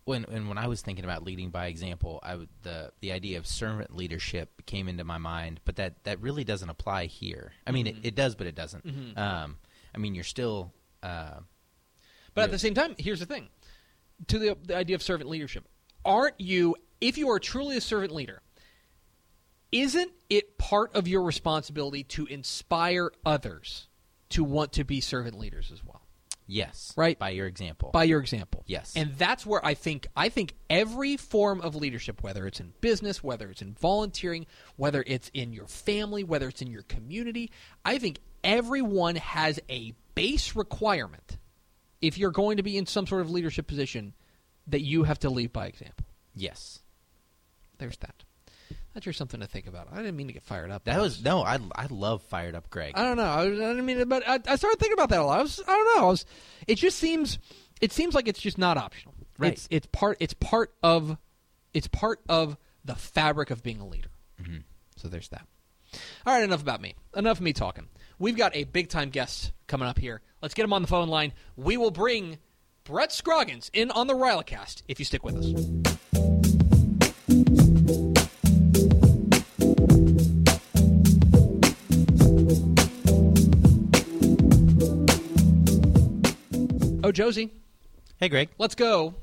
When 0.08 0.24
and 0.26 0.48
when 0.48 0.58
I 0.58 0.68
was 0.68 0.82
thinking 0.82 1.04
about 1.04 1.24
leading 1.24 1.50
by 1.50 1.68
example, 1.68 2.20
I 2.24 2.36
would, 2.38 2.48
the 2.64 2.92
the 3.02 3.12
idea 3.12 3.38
of 3.40 3.46
servant 3.46 3.94
leadership 3.94 4.66
came 4.66 4.88
into 4.88 5.04
my 5.04 5.18
mind, 5.18 5.60
but 5.66 5.76
that 5.76 6.04
that 6.06 6.22
really 6.22 6.46
doesn't 6.46 6.70
apply 6.70 7.08
here. 7.08 7.52
I 7.68 7.72
mean, 7.72 7.88
Mm-hmm. 7.88 7.98
it, 8.00 8.06
it 8.08 8.16
does, 8.16 8.34
but 8.36 8.48
it 8.48 8.56
doesn't. 8.56 8.86
Um, 9.18 9.58
I 9.94 9.98
mean, 9.98 10.16
you're 10.16 10.24
still. 10.24 10.72
Uh, 11.04 11.42
But 12.34 12.46
at 12.46 12.52
the 12.52 12.60
same 12.60 12.74
time, 12.74 12.96
here's 12.98 13.20
the 13.20 13.26
thing: 13.26 13.50
to 14.28 14.40
the, 14.40 14.58
the 14.64 14.78
idea 14.78 14.96
of 14.96 15.04
servant 15.04 15.30
leadership, 15.30 15.66
aren't 16.06 16.40
you? 16.40 16.76
If 17.02 17.18
you 17.18 17.30
are 17.30 17.40
truly 17.40 17.76
a 17.76 17.82
servant 17.82 18.14
leader, 18.16 18.42
isn't 19.74 20.12
it 20.30 20.58
part 20.58 20.96
of 20.96 21.08
your 21.08 21.22
responsibility 21.22 22.04
to 22.06 22.26
inspire 22.28 23.12
others 23.26 23.88
to 24.30 24.44
want 24.44 24.72
to 24.74 24.86
be 24.86 25.02
servant 25.02 25.38
leaders 25.38 25.70
as 25.72 25.84
well? 25.84 26.07
Yes. 26.48 26.94
Right. 26.98 27.20
By 27.20 27.30
your 27.30 27.46
example. 27.48 27.92
By 27.92 28.06
your 28.06 28.20
example, 28.20 28.64
Yes. 28.66 28.94
and 28.96 29.16
that's 29.18 29.46
where 29.46 29.64
I 29.66 29.74
think 29.74 30.08
I 30.16 30.30
think 30.30 30.54
every 30.70 31.18
form 31.18 31.62
of 31.62 31.76
leadership, 31.76 32.24
whether 32.24 32.48
it's 32.48 32.60
in 32.60 32.74
business, 32.82 33.24
whether 33.24 33.50
it's 33.52 33.62
in 33.62 33.74
volunteering, 33.74 34.46
whether 34.78 35.04
it's 35.06 35.30
in 35.34 35.54
your 35.54 35.68
family, 35.68 36.24
whether 36.24 36.48
it's 36.48 36.62
in 36.62 36.72
your 36.72 36.84
community, 36.84 37.52
I 37.86 38.00
think 38.00 38.20
everyone 38.44 39.16
has 39.18 39.60
a 39.70 39.94
base 40.16 40.56
requirement 40.56 41.38
if 42.02 42.18
you're 42.18 42.32
going 42.32 42.58
to 42.58 42.64
be 42.64 42.78
in 42.78 42.86
some 42.86 43.06
sort 43.08 43.22
of 43.22 43.30
leadership 43.30 43.68
position 43.68 44.14
that 44.68 44.82
you 44.82 45.04
have 45.04 45.20
to 45.20 45.30
lead 45.30 45.52
by 45.54 45.68
example. 45.68 46.06
yes. 46.36 46.80
There's 47.80 47.98
that. 47.98 48.24
That's 48.98 49.06
just 49.06 49.20
something 49.20 49.42
to 49.42 49.46
think 49.46 49.68
about. 49.68 49.90
I 49.94 49.98
didn't 49.98 50.16
mean 50.16 50.26
to 50.26 50.34
get 50.34 50.42
fired 50.42 50.72
up. 50.72 50.86
That 50.86 51.00
was 51.00 51.24
no. 51.24 51.44
I 51.44 51.60
I 51.76 51.86
love 51.92 52.24
fired 52.24 52.56
up 52.56 52.68
Greg. 52.72 52.94
I 52.96 53.04
don't 53.04 53.18
know. 53.18 53.26
I, 53.26 53.44
I 53.44 53.46
didn't 53.46 53.86
mean, 53.86 54.10
but 54.10 54.28
I, 54.28 54.40
I 54.48 54.56
started 54.56 54.80
thinking 54.80 54.94
about 54.94 55.10
that 55.10 55.20
a 55.20 55.24
lot. 55.24 55.38
I, 55.38 55.42
was, 55.44 55.62
I 55.68 55.72
don't 55.72 55.96
know. 55.96 56.08
I 56.08 56.10
was, 56.10 56.26
it 56.66 56.80
just 56.80 56.98
seems, 56.98 57.38
it 57.80 57.92
seems 57.92 58.16
like 58.16 58.28
it's 58.28 58.40
just 58.40 58.58
not 58.58 58.76
optional. 58.76 59.14
Right. 59.38 59.54
It's 59.54 59.68
it's 59.70 59.86
part 59.92 60.18
it's 60.20 60.34
part 60.34 60.74
of, 60.82 61.16
it's 61.76 61.88
part 61.88 62.22
of 62.28 62.58
the 62.86 62.96
fabric 62.96 63.52
of 63.52 63.62
being 63.62 63.82
a 63.82 63.86
leader. 63.86 64.10
Mm-hmm. 64.42 64.62
So 64.96 65.10
there's 65.10 65.30
that. 65.30 65.46
All 66.26 66.34
right, 66.34 66.44
enough 66.44 66.64
about 66.64 66.82
me. 66.82 66.96
Enough 67.16 67.38
of 67.38 67.44
me 67.44 67.54
talking. 67.54 67.90
We've 68.18 68.36
got 68.36 68.56
a 68.56 68.64
big 68.64 68.90
time 68.90 69.12
guest 69.12 69.52
coming 69.68 69.88
up 69.88 70.00
here. 70.00 70.22
Let's 70.42 70.56
get 70.56 70.64
him 70.64 70.74
on 70.74 70.82
the 70.82 70.88
phone 70.88 71.08
line. 71.08 71.34
We 71.56 71.78
will 71.78 71.92
bring 71.92 72.40
Brett 72.84 73.12
Scroggins 73.12 73.70
in 73.74 73.92
on 73.92 74.08
the 74.08 74.16
Rylacast 74.16 74.82
if 74.88 74.98
you 74.98 75.06
stick 75.06 75.24
with 75.24 75.36
us. 75.36 75.97
Oh, 87.08 87.12
Josie, 87.14 87.54
Hey, 88.20 88.28
Greg. 88.28 88.50
let's 88.58 88.76
go 88.76 89.14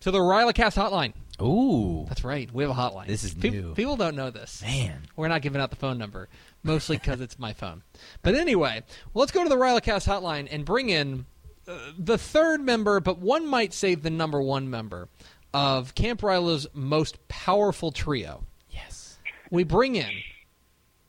to 0.00 0.12
the 0.12 0.20
Rylacast 0.20 0.76
hotline. 0.80 1.14
Ooh, 1.42 2.04
That's 2.08 2.22
right. 2.22 2.48
We 2.54 2.62
have 2.62 2.70
a 2.70 2.74
hotline. 2.74 3.08
This 3.08 3.24
is 3.24 3.34
Pe- 3.34 3.50
new. 3.50 3.74
People 3.74 3.96
don't 3.96 4.14
know 4.14 4.30
this. 4.30 4.62
man. 4.62 5.02
We're 5.16 5.26
not 5.26 5.42
giving 5.42 5.60
out 5.60 5.70
the 5.70 5.76
phone 5.76 5.98
number, 5.98 6.28
mostly 6.62 6.96
because 6.96 7.20
it's 7.20 7.36
my 7.36 7.52
phone. 7.54 7.82
But 8.22 8.36
anyway, 8.36 8.84
well, 9.12 9.20
let's 9.22 9.32
go 9.32 9.42
to 9.42 9.48
the 9.48 9.56
Rylacast 9.56 10.06
hotline 10.06 10.46
and 10.48 10.64
bring 10.64 10.90
in 10.90 11.26
uh, 11.66 11.76
the 11.98 12.18
third 12.18 12.60
member, 12.60 13.00
but 13.00 13.18
one 13.18 13.48
might 13.48 13.72
say 13.72 13.96
the 13.96 14.10
number 14.10 14.40
one 14.40 14.70
member 14.70 15.08
of 15.52 15.96
Camp 15.96 16.20
Ryla's 16.22 16.68
most 16.72 17.18
powerful 17.26 17.90
trio. 17.90 18.44
Yes. 18.70 19.18
We 19.50 19.64
bring 19.64 19.96
in 19.96 20.10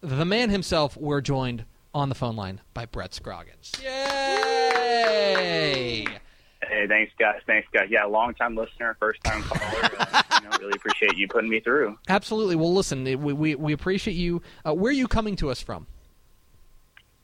the 0.02 0.26
man 0.26 0.50
himself. 0.50 0.98
We're 0.98 1.22
joined 1.22 1.66
on 2.00 2.10
the 2.10 2.16
phone 2.16 2.36
line 2.36 2.62
by 2.74 2.86
Brett 2.86 3.14
Scroggins. 3.14 3.74
Yay! 3.84 3.90
Hey, 6.62 6.88
thanks, 6.88 7.12
guys. 7.18 7.42
Thanks, 7.48 7.68
guys. 7.74 7.88
Yeah, 7.90 8.06
long 8.06 8.34
time 8.36 8.56
listener, 8.56 8.96
first 9.00 9.24
time 9.24 9.42
caller. 9.44 9.90
Uh, 10.00 10.22
you 10.42 10.50
know, 10.50 10.58
really 10.60 10.74
appreciate 10.76 11.18
you 11.18 11.28
putting 11.28 11.50
me 11.50 11.60
through. 11.60 11.98
Absolutely. 12.08 12.56
Well, 12.56 12.74
listen, 12.74 13.04
we, 13.04 13.16
we, 13.16 13.56
we 13.56 13.74
appreciate 13.74 14.16
you. 14.16 14.42
Uh, 14.66 14.74
where 14.74 14.90
are 14.90 14.94
you 14.94 15.08
coming 15.08 15.36
to 15.38 15.50
us 15.50 15.62
from? 15.62 15.88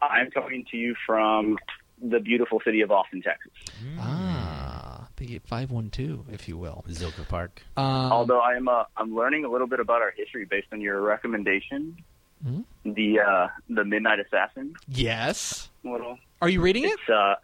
I'm 0.02 0.32
coming 0.32 0.66
to 0.72 0.78
you 0.78 0.96
from 1.06 1.58
the 2.02 2.20
beautiful 2.20 2.62
city 2.66 2.82
of 2.82 2.92
Austin, 2.92 3.22
Texas. 3.22 3.52
Ah, 4.00 5.08
the 5.18 5.40
512, 5.40 6.34
if 6.34 6.48
you 6.48 6.58
will. 6.58 6.84
Zilker 6.90 7.28
Park. 7.28 7.62
Um, 7.78 7.86
Although 7.86 8.42
I'm 8.42 8.68
uh, 8.68 8.84
I'm 8.98 9.16
learning 9.16 9.46
a 9.46 9.50
little 9.50 9.68
bit 9.68 9.80
about 9.80 10.02
our 10.02 10.12
history 10.12 10.46
based 10.46 10.68
on 10.72 10.82
your 10.82 11.02
recommendation, 11.02 11.98
Mhm. 12.46 12.64
the 12.84 13.20
uh, 13.20 13.48
the 13.70 13.84
Midnight 13.84 14.20
Assassin. 14.20 14.76
yes. 14.88 15.70
Little, 15.84 16.18
Are 16.42 16.50
you 16.50 16.62
reading 16.62 16.86
it? 16.86 16.98
uh, 17.10 17.36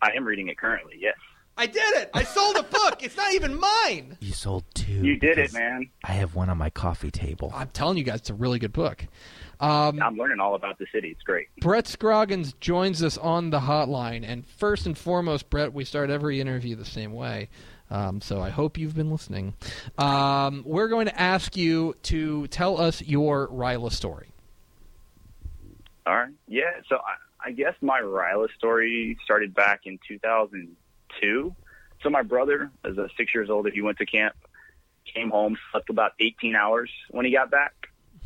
I 0.00 0.10
am 0.16 0.24
reading 0.24 0.48
it 0.48 0.56
currently. 0.58 0.94
Yes, 0.98 1.16
I 1.56 1.66
did 1.66 1.94
it. 1.96 2.10
I 2.14 2.22
sold 2.24 2.56
a 2.56 2.62
book. 2.62 3.02
It's 3.02 3.16
not 3.16 3.32
even 3.34 3.58
mine. 3.58 4.16
You 4.20 4.32
sold 4.32 4.64
two. 4.74 4.92
you 4.92 5.16
did 5.16 5.38
it, 5.38 5.52
man. 5.52 5.90
I 6.04 6.12
have 6.12 6.34
one 6.34 6.48
on 6.48 6.58
my 6.58 6.70
coffee 6.70 7.10
table. 7.10 7.52
I'm 7.54 7.68
telling 7.68 7.98
you 7.98 8.04
guys, 8.04 8.20
it's 8.20 8.30
a 8.30 8.34
really 8.34 8.58
good 8.58 8.72
book. 8.72 9.04
Um, 9.60 10.02
I'm 10.02 10.16
learning 10.16 10.40
all 10.40 10.56
about 10.56 10.78
the 10.78 10.86
city. 10.92 11.08
It's 11.10 11.22
great. 11.22 11.48
Brett 11.60 11.86
Scroggins 11.86 12.52
joins 12.54 13.00
us 13.02 13.16
on 13.16 13.50
the 13.50 13.60
hotline. 13.60 14.24
And 14.26 14.44
first 14.46 14.86
and 14.86 14.98
foremost, 14.98 15.50
Brett, 15.50 15.72
we 15.72 15.84
start 15.84 16.10
every 16.10 16.40
interview 16.40 16.74
the 16.74 16.84
same 16.84 17.12
way. 17.12 17.48
Um, 17.88 18.20
so 18.20 18.40
I 18.40 18.50
hope 18.50 18.76
you've 18.78 18.96
been 18.96 19.10
listening. 19.12 19.54
Um, 19.98 20.62
we're 20.66 20.88
going 20.88 21.06
to 21.06 21.20
ask 21.20 21.56
you 21.56 21.94
to 22.04 22.46
tell 22.48 22.80
us 22.80 23.02
your 23.02 23.46
Ryla 23.48 23.92
story. 23.92 24.28
All 26.06 26.16
right. 26.16 26.32
Yeah. 26.48 26.80
So 26.88 26.96
I, 26.96 27.48
I 27.48 27.52
guess 27.52 27.74
my 27.80 28.00
Ryla 28.00 28.48
story 28.56 29.18
started 29.24 29.54
back 29.54 29.82
in 29.84 29.98
2002. 30.08 31.56
So 32.02 32.10
my 32.10 32.22
brother, 32.22 32.70
as 32.84 32.98
a 32.98 33.08
six 33.16 33.34
years 33.34 33.50
old, 33.50 33.66
if 33.66 33.74
he 33.74 33.82
went 33.82 33.98
to 33.98 34.06
camp, 34.06 34.34
came 35.04 35.30
home, 35.30 35.56
slept 35.70 35.90
about 35.90 36.12
18 36.20 36.54
hours 36.56 36.90
when 37.10 37.24
he 37.24 37.32
got 37.32 37.50
back, 37.50 37.72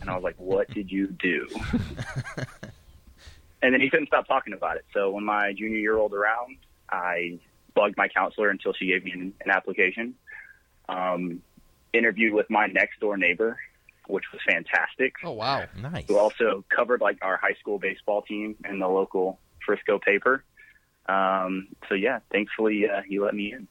and 0.00 0.10
I 0.10 0.14
was 0.14 0.22
like, 0.22 0.36
"What 0.38 0.72
did 0.72 0.90
you 0.90 1.08
do?" 1.08 1.48
and 3.62 3.74
then 3.74 3.80
he 3.80 3.90
couldn't 3.90 4.06
stop 4.08 4.26
talking 4.26 4.52
about 4.52 4.76
it. 4.76 4.84
So 4.92 5.10
when 5.10 5.24
my 5.24 5.52
junior 5.52 5.78
year 5.78 5.96
rolled 5.96 6.14
around, 6.14 6.56
I 6.90 7.38
bugged 7.74 7.96
my 7.96 8.08
counselor 8.08 8.50
until 8.50 8.72
she 8.72 8.86
gave 8.86 9.04
me 9.04 9.12
an, 9.12 9.34
an 9.44 9.50
application. 9.50 10.14
Um, 10.88 11.42
interviewed 11.92 12.32
with 12.32 12.48
my 12.50 12.66
next 12.66 13.00
door 13.00 13.16
neighbor, 13.16 13.58
which 14.08 14.24
was 14.32 14.40
fantastic 14.48 15.14
Oh, 15.24 15.32
wow. 15.32 15.64
Nice. 15.80 16.04
who 16.08 16.18
also 16.18 16.64
covered 16.74 17.00
like 17.00 17.18
our 17.22 17.36
high 17.36 17.54
school 17.60 17.78
baseball 17.78 18.22
team 18.22 18.56
in 18.68 18.78
the 18.78 18.88
local 18.88 19.38
Frisco 19.64 19.98
paper. 19.98 20.44
Um, 21.08 21.68
so 21.88 21.94
yeah, 21.94 22.20
thankfully 22.32 22.84
uh, 22.88 23.02
he 23.06 23.18
let 23.20 23.34
me 23.34 23.52
in. 23.52 23.68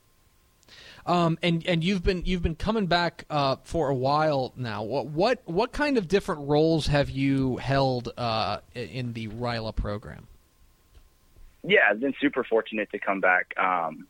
Um, 1.05 1.37
and 1.43 1.63
and 1.67 1.83
you've 1.83 2.01
been 2.03 2.23
you've 2.25 2.41
been 2.41 2.55
coming 2.55 2.87
back 2.87 3.25
uh, 3.29 3.57
for 3.63 3.89
a 3.89 3.95
while 3.95 4.51
now. 4.55 4.81
What 4.83 5.05
what 5.07 5.41
what 5.45 5.71
kind 5.71 5.97
of 5.99 6.07
different 6.07 6.47
roles 6.47 6.87
have 6.87 7.09
you 7.11 7.57
held 7.57 8.11
uh, 8.17 8.59
in 8.73 9.13
the 9.13 9.27
Ryla 9.27 9.75
program? 9.75 10.25
Yeah, 11.63 11.81
I've 11.91 11.99
been 11.99 12.15
super 12.19 12.43
fortunate 12.43 12.89
to 12.91 12.99
come 12.99 13.21
back. 13.21 13.53
Um, 13.57 14.07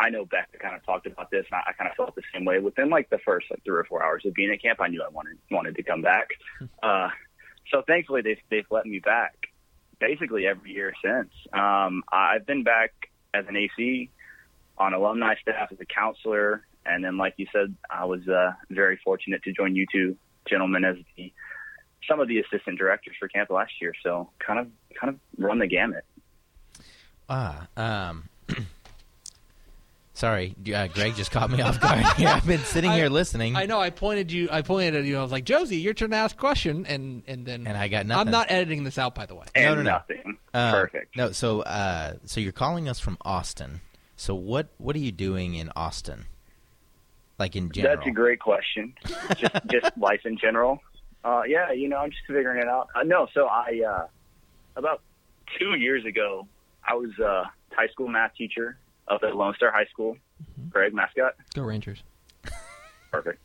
I 0.00 0.08
know 0.08 0.24
Beck 0.24 0.48
kind 0.58 0.74
of 0.74 0.84
talked 0.84 1.06
about 1.06 1.30
this, 1.30 1.44
and 1.50 1.60
I, 1.66 1.70
I 1.70 1.72
kind 1.74 1.90
of 1.90 1.96
felt 1.96 2.14
the 2.14 2.22
same 2.32 2.46
way. 2.46 2.58
Within 2.58 2.88
like 2.88 3.10
the 3.10 3.18
first 3.18 3.46
like 3.50 3.62
three 3.64 3.76
or 3.76 3.84
four 3.84 4.02
hours 4.02 4.24
of 4.24 4.32
being 4.32 4.50
at 4.50 4.62
camp, 4.62 4.80
I 4.80 4.88
knew 4.88 5.02
I 5.02 5.08
wanted 5.08 5.36
wanted 5.50 5.76
to 5.76 5.82
come 5.82 6.02
back. 6.02 6.28
Uh, 6.82 7.08
so 7.70 7.82
thankfully, 7.86 8.22
they've 8.22 8.40
they've 8.50 8.66
let 8.70 8.86
me 8.86 8.98
back 8.98 9.34
basically 9.98 10.46
every 10.46 10.72
year 10.72 10.94
since. 11.04 11.30
Um, 11.52 12.02
I've 12.10 12.46
been 12.46 12.64
back 12.64 12.92
as 13.34 13.44
an 13.48 13.56
AC 13.56 14.08
on 14.78 14.94
alumni 14.94 15.34
staff 15.42 15.68
as 15.70 15.78
a 15.80 15.84
counselor, 15.84 16.64
and 16.86 17.04
then 17.04 17.18
like 17.18 17.34
you 17.36 17.46
said, 17.52 17.74
I 17.90 18.06
was 18.06 18.26
uh, 18.26 18.52
very 18.70 18.98
fortunate 19.04 19.42
to 19.44 19.52
join 19.52 19.76
you 19.76 19.86
two 19.92 20.16
gentlemen 20.48 20.84
as 20.84 20.96
the 21.16 21.32
some 22.08 22.18
of 22.18 22.28
the 22.28 22.40
assistant 22.40 22.78
directors 22.78 23.14
for 23.20 23.28
camp 23.28 23.50
last 23.50 23.72
year. 23.80 23.92
So 24.02 24.30
kind 24.38 24.58
of 24.58 24.68
kind 24.98 25.14
of 25.14 25.20
run 25.38 25.58
the 25.58 25.66
gamut. 25.66 26.04
Ah, 27.28 27.68
um, 27.76 28.29
Sorry, 30.20 30.54
uh, 30.74 30.86
Greg 30.88 31.14
just 31.14 31.30
caught 31.30 31.50
me 31.50 31.62
off 31.62 31.80
guard. 31.80 32.04
here. 32.18 32.28
I've 32.28 32.46
been 32.46 32.60
sitting 32.60 32.90
I- 32.90 32.96
here 32.96 33.08
listening, 33.08 33.56
I 33.56 33.64
know. 33.64 33.80
I 33.80 33.88
pointed 33.88 34.30
you. 34.30 34.50
I 34.52 34.60
pointed 34.60 34.94
at 34.94 35.04
you. 35.06 35.16
I 35.16 35.22
was 35.22 35.32
like, 35.32 35.44
Josie, 35.44 35.78
your 35.78 35.94
turn 35.94 36.10
to 36.10 36.16
ask 36.16 36.36
a 36.36 36.38
question, 36.38 36.84
and 36.84 37.22
and 37.26 37.46
then 37.46 37.66
and 37.66 37.74
I 37.74 37.88
got 37.88 38.04
nothing. 38.04 38.26
I'm 38.26 38.30
not 38.30 38.50
editing 38.50 38.84
this 38.84 38.98
out, 38.98 39.14
by 39.14 39.24
the 39.24 39.34
way. 39.34 39.46
and 39.54 39.76
no, 39.76 39.82
no. 39.82 39.90
nothing. 39.92 40.36
Uh, 40.52 40.72
Perfect. 40.72 41.16
No, 41.16 41.32
so 41.32 41.62
uh, 41.62 42.16
so 42.26 42.38
you're 42.38 42.52
calling 42.52 42.86
us 42.86 43.00
from 43.00 43.16
Austin. 43.22 43.80
So 44.14 44.34
what 44.34 44.68
what 44.76 44.94
are 44.94 44.98
you 44.98 45.10
doing 45.10 45.54
in 45.54 45.72
Austin? 45.74 46.26
Like 47.38 47.56
in 47.56 47.72
general? 47.72 47.96
That's 47.96 48.06
a 48.06 48.12
great 48.12 48.40
question. 48.40 48.92
just 49.38 49.54
just 49.70 49.96
life 49.96 50.26
in 50.26 50.36
general. 50.36 50.80
Uh, 51.24 51.44
yeah, 51.48 51.72
you 51.72 51.88
know, 51.88 51.96
I'm 51.96 52.10
just 52.10 52.26
figuring 52.26 52.60
it 52.60 52.68
out. 52.68 52.88
Uh, 52.94 53.04
no, 53.04 53.26
so 53.32 53.46
I 53.46 53.80
uh, 53.88 54.06
about 54.76 55.00
two 55.58 55.78
years 55.78 56.04
ago, 56.04 56.46
I 56.86 56.92
was 56.92 57.18
a 57.18 57.50
high 57.72 57.88
school 57.88 58.08
math 58.08 58.34
teacher 58.34 58.76
up 59.10 59.22
at 59.22 59.36
Lone 59.36 59.54
Star 59.54 59.70
High 59.70 59.86
School. 59.86 60.16
Greg 60.70 60.94
mascot. 60.94 61.34
Go 61.54 61.62
Rangers. 61.62 62.02
Perfect. 63.10 63.40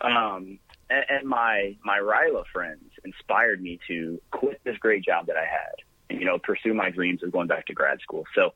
Um, 0.00 0.58
and, 0.88 1.04
and 1.08 1.28
my 1.28 1.76
my 1.84 1.98
Ryla 1.98 2.44
friends 2.52 2.90
inspired 3.04 3.60
me 3.60 3.78
to 3.88 4.20
quit 4.30 4.60
this 4.64 4.78
great 4.78 5.04
job 5.04 5.26
that 5.26 5.36
I 5.36 5.44
had, 5.44 5.74
and 6.10 6.20
you 6.20 6.26
know, 6.26 6.38
pursue 6.38 6.74
my 6.74 6.90
dreams 6.90 7.22
of 7.22 7.32
going 7.32 7.48
back 7.48 7.66
to 7.66 7.74
grad 7.74 8.00
school. 8.00 8.24
So, 8.34 8.54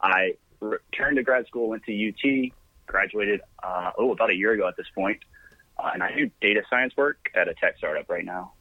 I 0.00 0.34
returned 0.60 1.16
to 1.16 1.22
grad 1.22 1.46
school, 1.46 1.68
went 1.68 1.84
to 1.84 2.08
UT, 2.08 2.52
graduated. 2.86 3.40
Uh, 3.62 3.92
oh, 3.98 4.12
about 4.12 4.30
a 4.30 4.34
year 4.34 4.52
ago 4.52 4.68
at 4.68 4.76
this 4.76 4.86
point, 4.94 5.20
uh, 5.78 5.90
and 5.92 6.02
I 6.02 6.14
do 6.14 6.30
data 6.40 6.62
science 6.68 6.96
work 6.96 7.30
at 7.34 7.48
a 7.48 7.54
tech 7.54 7.78
startup 7.78 8.08
right 8.08 8.24
now. 8.24 8.52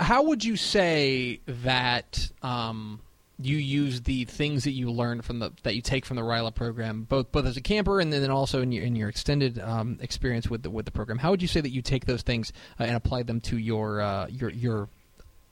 How 0.00 0.22
would 0.22 0.44
you 0.44 0.56
say 0.56 1.40
that 1.46 2.30
um, 2.42 3.00
you 3.40 3.56
use 3.56 4.02
the 4.02 4.24
things 4.24 4.64
that 4.64 4.72
you 4.72 4.90
learn 4.90 5.22
from 5.22 5.38
the 5.38 5.52
that 5.62 5.76
you 5.76 5.82
take 5.82 6.04
from 6.04 6.16
the 6.16 6.22
Ryla 6.22 6.54
program, 6.54 7.04
both 7.04 7.30
both 7.30 7.46
as 7.46 7.56
a 7.56 7.60
camper 7.60 8.00
and 8.00 8.12
then 8.12 8.30
also 8.30 8.62
in 8.62 8.72
your 8.72 8.84
in 8.84 8.96
your 8.96 9.08
extended 9.08 9.58
um, 9.60 9.98
experience 10.00 10.50
with 10.50 10.62
the 10.62 10.70
with 10.70 10.86
the 10.86 10.90
program? 10.90 11.18
How 11.18 11.30
would 11.30 11.40
you 11.40 11.48
say 11.48 11.60
that 11.60 11.70
you 11.70 11.80
take 11.80 12.06
those 12.06 12.22
things 12.22 12.52
uh, 12.80 12.84
and 12.84 12.96
apply 12.96 13.22
them 13.22 13.40
to 13.42 13.56
your 13.56 14.00
uh, 14.00 14.26
your 14.26 14.50
your 14.50 14.88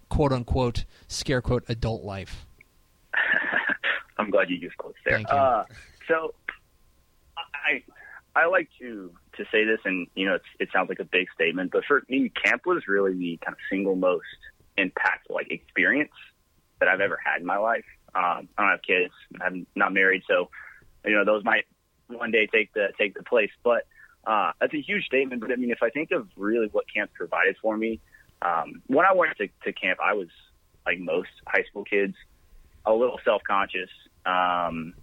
quote 0.08 0.32
unquote 0.32 0.84
scare 1.06 1.40
quote 1.40 1.64
adult 1.68 2.02
life? 2.02 2.44
I'm 4.18 4.30
glad 4.30 4.50
you 4.50 4.56
used 4.56 4.76
quotes 4.78 4.98
there. 5.04 5.22
Uh, 5.28 5.64
so, 6.08 6.34
I 7.36 7.82
I 8.34 8.46
like 8.46 8.68
to 8.80 9.12
to 9.36 9.44
say 9.52 9.64
this, 9.64 9.78
and 9.84 10.08
you 10.16 10.26
know, 10.26 10.34
it's, 10.34 10.44
it 10.58 10.68
sounds 10.72 10.88
like 10.88 10.98
a 10.98 11.04
big 11.04 11.28
statement, 11.34 11.70
but 11.70 11.84
for 11.84 12.02
me, 12.08 12.30
camp 12.30 12.62
was 12.66 12.88
really 12.88 13.14
the 13.14 13.38
kind 13.44 13.54
of 13.54 13.58
single 13.70 13.94
most 13.94 14.24
impactful 14.76 15.30
like 15.30 15.50
experience 15.50 16.10
that 16.80 16.88
I've 16.88 17.00
ever 17.00 17.18
had 17.24 17.40
in 17.40 17.46
my 17.46 17.58
life. 17.58 17.84
Um, 18.14 18.48
I 18.56 18.62
don't 18.62 18.70
have 18.70 18.82
kids, 18.82 19.12
I'm 19.40 19.66
not 19.74 19.92
married, 19.92 20.22
so 20.28 20.50
you 21.04 21.12
know, 21.12 21.24
those 21.24 21.44
might 21.44 21.64
one 22.08 22.30
day 22.30 22.46
take 22.46 22.72
the 22.72 22.88
take 22.98 23.14
the 23.14 23.22
place, 23.22 23.50
but. 23.62 23.86
Uh, 24.26 24.50
that's 24.60 24.74
a 24.74 24.80
huge 24.80 25.04
statement, 25.04 25.40
but 25.40 25.52
I 25.52 25.54
mean, 25.54 25.70
if 25.70 25.84
I 25.84 25.90
think 25.90 26.10
of 26.10 26.26
really 26.34 26.66
what 26.72 26.84
camp 26.92 27.12
provided 27.14 27.54
for 27.62 27.76
me, 27.76 28.00
um, 28.42 28.82
when 28.88 29.06
I 29.06 29.12
went 29.12 29.36
to, 29.36 29.46
to 29.62 29.72
camp, 29.72 30.00
I 30.04 30.14
was 30.14 30.26
like 30.84 30.98
most 30.98 31.28
high 31.46 31.62
school 31.70 31.84
kids, 31.84 32.14
a 32.84 32.92
little 32.92 33.20
self-conscious, 33.24 33.88
um, 34.24 34.94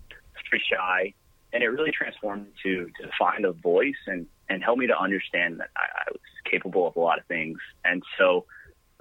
pretty 0.50 0.66
shy, 0.70 1.14
and 1.52 1.64
it 1.64 1.68
really 1.68 1.92
transformed 1.92 2.46
me 2.46 2.52
to 2.64 2.86
to 3.02 3.10
find 3.18 3.46
a 3.46 3.52
voice 3.52 3.96
and 4.08 4.28
and 4.50 4.64
help 4.64 4.78
me 4.78 4.88
to 4.88 4.98
understand 4.98 5.60
that 5.60 5.70
I, 5.76 5.82
I 5.82 6.12
was 6.12 6.22
capable 6.50 6.88
of 6.88 6.96
a 6.96 7.00
lot 7.00 7.18
of 7.18 7.26
things. 7.26 7.58
And 7.86 8.04
so, 8.18 8.46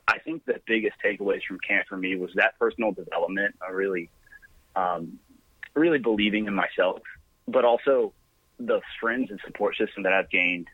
I 0.09 0.19
think 0.19 0.45
the 0.45 0.61
biggest 0.67 0.97
takeaways 1.05 1.43
from 1.47 1.59
camp 1.61 1.87
for 1.89 1.97
me 1.97 2.17
was 2.17 2.31
that 2.35 2.59
personal 2.59 2.93
development, 2.93 3.55
uh, 3.67 3.73
really, 3.73 4.11
um, 4.77 5.19
really 5.75 5.99
believing 5.99 6.47
in 6.47 6.55
myself, 6.55 7.01
but 7.47 7.65
also 7.65 8.13
the 8.59 8.81
friends 9.01 9.31
and 9.31 9.41
support 9.47 9.77
system 9.77 10.03
that 10.03 10.13
I've 10.13 10.31
gained 10.31 10.67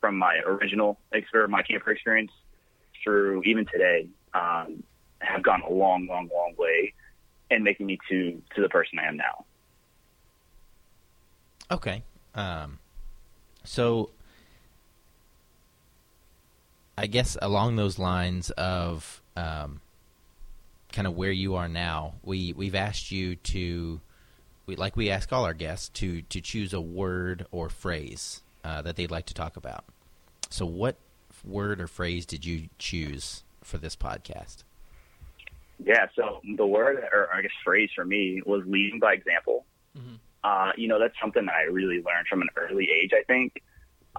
from 0.00 0.16
my 0.16 0.40
original 0.46 0.98
experience, 1.12 1.50
my 1.50 1.62
camper 1.62 1.90
experience, 1.90 2.32
through 3.02 3.42
even 3.44 3.66
today, 3.66 4.08
um, 4.34 4.82
have 5.20 5.42
gone 5.42 5.62
a 5.62 5.72
long, 5.72 6.06
long, 6.06 6.28
long 6.34 6.54
way 6.58 6.92
in 7.50 7.62
making 7.62 7.86
me 7.86 7.98
to 8.08 8.42
to 8.54 8.62
the 8.62 8.68
person 8.68 8.98
I 8.98 9.06
am 9.06 9.16
now. 9.16 9.44
Okay. 11.70 12.02
Um, 12.34 12.78
so 13.64 14.10
I 16.98 17.06
guess 17.06 17.36
along 17.40 17.76
those 17.76 17.98
lines 17.98 18.50
of 18.50 19.22
um, 19.36 19.80
kind 20.92 21.06
of 21.06 21.14
where 21.14 21.30
you 21.30 21.56
are 21.56 21.68
now, 21.68 22.14
we 22.22 22.52
we've 22.54 22.74
asked 22.74 23.12
you 23.12 23.36
to, 23.36 24.00
we, 24.66 24.76
like 24.76 24.96
we 24.96 25.10
ask 25.10 25.32
all 25.32 25.44
our 25.44 25.54
guests 25.54 25.88
to 26.00 26.22
to 26.22 26.40
choose 26.40 26.72
a 26.72 26.80
word 26.80 27.46
or 27.50 27.68
phrase 27.68 28.40
uh, 28.64 28.82
that 28.82 28.96
they'd 28.96 29.10
like 29.10 29.26
to 29.26 29.34
talk 29.34 29.56
about. 29.56 29.84
So, 30.50 30.64
what 30.64 30.96
word 31.44 31.80
or 31.80 31.86
phrase 31.86 32.24
did 32.26 32.44
you 32.44 32.68
choose 32.78 33.42
for 33.62 33.78
this 33.78 33.94
podcast? 33.94 34.64
Yeah, 35.84 36.06
so 36.14 36.40
the 36.56 36.66
word, 36.66 37.04
or 37.12 37.28
I 37.32 37.42
guess 37.42 37.50
phrase 37.62 37.90
for 37.94 38.04
me, 38.04 38.40
was 38.46 38.62
leading 38.66 38.98
by 38.98 39.12
example. 39.12 39.66
Uh, 40.42 40.72
you 40.76 40.88
know, 40.88 40.98
that's 40.98 41.14
something 41.20 41.44
that 41.44 41.54
I 41.54 41.62
really 41.64 41.96
learned 41.96 42.28
from 42.30 42.40
an 42.40 42.48
early 42.56 42.88
age, 42.90 43.10
I 43.12 43.22
think. 43.24 43.62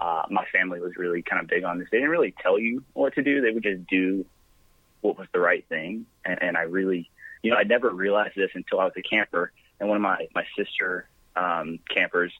Uh, 0.00 0.22
my 0.30 0.44
family 0.52 0.80
was 0.80 0.96
really 0.96 1.22
kind 1.22 1.42
of 1.42 1.48
big 1.48 1.64
on 1.64 1.78
this. 1.78 1.88
They 1.90 1.98
didn't 1.98 2.10
really 2.10 2.34
tell 2.40 2.58
you 2.58 2.84
what 2.92 3.14
to 3.14 3.22
do. 3.22 3.40
They 3.40 3.50
would 3.50 3.64
just 3.64 3.86
do 3.88 4.24
what 5.00 5.18
was 5.18 5.26
the 5.32 5.40
right 5.40 5.66
thing. 5.68 6.06
And, 6.24 6.40
and 6.40 6.56
I 6.56 6.62
really, 6.62 7.10
you 7.42 7.50
know, 7.50 7.56
I 7.56 7.64
never 7.64 7.90
realized 7.90 8.36
this 8.36 8.50
until 8.54 8.80
I 8.80 8.84
was 8.84 8.92
a 8.96 9.02
camper. 9.02 9.52
And 9.80 9.88
one 9.88 9.96
of 9.96 10.02
my, 10.02 10.28
my 10.34 10.44
sister 10.56 11.08
um, 11.34 11.80
campers, 11.92 12.32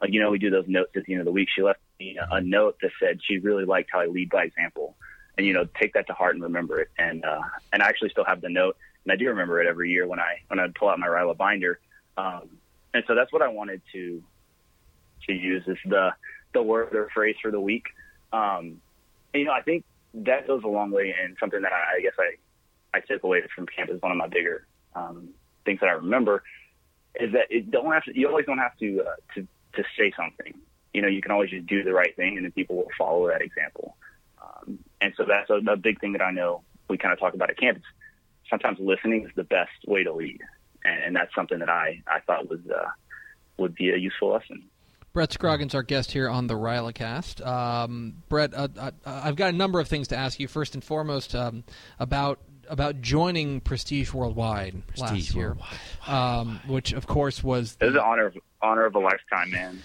like, 0.00 0.12
you 0.12 0.20
know, 0.20 0.30
we 0.30 0.38
do 0.38 0.50
those 0.50 0.66
notes 0.68 0.92
at 0.96 1.04
the 1.04 1.14
end 1.14 1.20
of 1.20 1.26
the 1.26 1.32
week. 1.32 1.48
She 1.54 1.62
left 1.62 1.80
me 1.98 2.18
a, 2.18 2.34
a 2.34 2.40
note 2.40 2.76
that 2.82 2.90
said 3.00 3.20
she 3.22 3.38
really 3.38 3.64
liked 3.64 3.90
how 3.92 4.00
I 4.00 4.06
lead 4.06 4.30
by 4.30 4.44
example. 4.44 4.94
And, 5.38 5.46
you 5.46 5.52
know, 5.52 5.66
take 5.80 5.94
that 5.94 6.06
to 6.08 6.12
heart 6.12 6.34
and 6.34 6.42
remember 6.42 6.80
it. 6.80 6.88
And, 6.98 7.24
uh, 7.24 7.42
and 7.72 7.82
I 7.82 7.88
actually 7.88 8.10
still 8.10 8.24
have 8.24 8.40
the 8.40 8.48
note. 8.48 8.76
And 9.04 9.12
I 9.12 9.16
do 9.16 9.28
remember 9.28 9.60
it 9.60 9.66
every 9.66 9.90
year 9.90 10.06
when 10.06 10.18
I, 10.18 10.40
when 10.48 10.58
I 10.58 10.66
pull 10.78 10.88
out 10.88 10.98
my 10.98 11.06
Ryla 11.06 11.36
binder. 11.36 11.78
Um, 12.16 12.48
and 12.94 13.04
so 13.06 13.14
that's 13.14 13.32
what 13.32 13.42
I 13.42 13.48
wanted 13.48 13.82
to 13.92 14.22
to 15.26 15.32
use 15.32 15.64
is 15.66 15.78
the 15.84 16.10
the 16.56 16.62
word 16.62 16.94
or 16.94 17.08
phrase 17.14 17.36
for 17.40 17.50
the 17.50 17.60
week. 17.60 17.84
Um, 18.32 18.80
and, 19.32 19.40
you 19.40 19.44
know, 19.44 19.52
I 19.52 19.62
think 19.62 19.84
that 20.14 20.46
goes 20.46 20.62
a 20.64 20.68
long 20.68 20.90
way, 20.90 21.14
and 21.22 21.36
something 21.38 21.62
that 21.62 21.72
I, 21.72 21.98
I 21.98 22.00
guess 22.00 22.14
I 22.18 22.96
I 22.96 23.00
took 23.00 23.22
away 23.22 23.42
from 23.54 23.66
camp 23.66 23.90
is 23.90 24.00
one 24.00 24.12
of 24.12 24.18
my 24.18 24.28
bigger 24.28 24.66
um, 24.94 25.28
things 25.64 25.80
that 25.80 25.88
I 25.88 25.92
remember 25.92 26.42
is 27.20 27.32
that 27.32 27.46
it 27.50 27.70
don't 27.70 27.92
have 27.92 28.04
to. 28.04 28.18
You 28.18 28.28
always 28.28 28.46
don't 28.46 28.58
have 28.58 28.76
to 28.78 29.02
uh, 29.02 29.16
to 29.34 29.46
to 29.74 29.84
say 29.98 30.12
something. 30.16 30.54
You 30.94 31.02
know, 31.02 31.08
you 31.08 31.20
can 31.20 31.30
always 31.30 31.50
just 31.50 31.66
do 31.66 31.82
the 31.82 31.92
right 31.92 32.14
thing, 32.16 32.36
and 32.36 32.44
then 32.44 32.52
people 32.52 32.76
will 32.76 32.88
follow 32.98 33.28
that 33.28 33.42
example. 33.42 33.96
Um, 34.42 34.78
and 35.00 35.12
so 35.16 35.24
that's 35.26 35.50
a, 35.50 35.60
a 35.70 35.76
big 35.76 36.00
thing 36.00 36.12
that 36.12 36.22
I 36.22 36.30
know 36.30 36.62
we 36.88 36.96
kind 36.96 37.12
of 37.12 37.18
talk 37.18 37.34
about 37.34 37.50
at 37.50 37.58
camp. 37.58 37.78
Is 37.78 37.84
sometimes 38.48 38.78
listening 38.80 39.24
is 39.24 39.32
the 39.34 39.44
best 39.44 39.86
way 39.86 40.04
to 40.04 40.12
lead 40.12 40.40
and, 40.86 41.02
and 41.04 41.16
that's 41.16 41.34
something 41.34 41.58
that 41.58 41.68
I, 41.68 42.02
I 42.06 42.20
thought 42.20 42.48
was 42.48 42.60
uh, 42.74 42.88
would 43.58 43.74
be 43.74 43.90
a 43.90 43.96
useful 43.96 44.30
lesson. 44.30 44.64
Brett 45.16 45.32
Scroggins, 45.32 45.74
our 45.74 45.82
guest 45.82 46.12
here 46.12 46.28
on 46.28 46.46
the 46.46 46.52
Rylacast. 46.52 47.40
Um, 47.44 48.22
Brett, 48.28 48.52
uh, 48.52 48.68
uh, 48.78 48.90
I've 49.06 49.34
got 49.34 49.54
a 49.54 49.56
number 49.56 49.80
of 49.80 49.88
things 49.88 50.08
to 50.08 50.16
ask 50.16 50.38
you. 50.38 50.46
First 50.46 50.74
and 50.74 50.84
foremost, 50.84 51.34
um, 51.34 51.64
about 51.98 52.38
about 52.68 53.00
joining 53.00 53.62
Prestige 53.62 54.12
Worldwide 54.12 54.74
last 54.74 55.12
Prestige 55.12 55.34
year, 55.34 55.56
Worldwide. 55.56 55.78
um, 56.06 56.60
which 56.66 56.92
of 56.92 57.06
course 57.06 57.42
was 57.42 57.78
It 57.80 57.86
was 57.86 57.94
an 57.94 58.02
honor 58.02 58.26
of, 58.26 58.36
honor 58.60 58.84
of 58.84 58.94
a 58.94 58.98
lifetime, 58.98 59.52
man. 59.52 59.82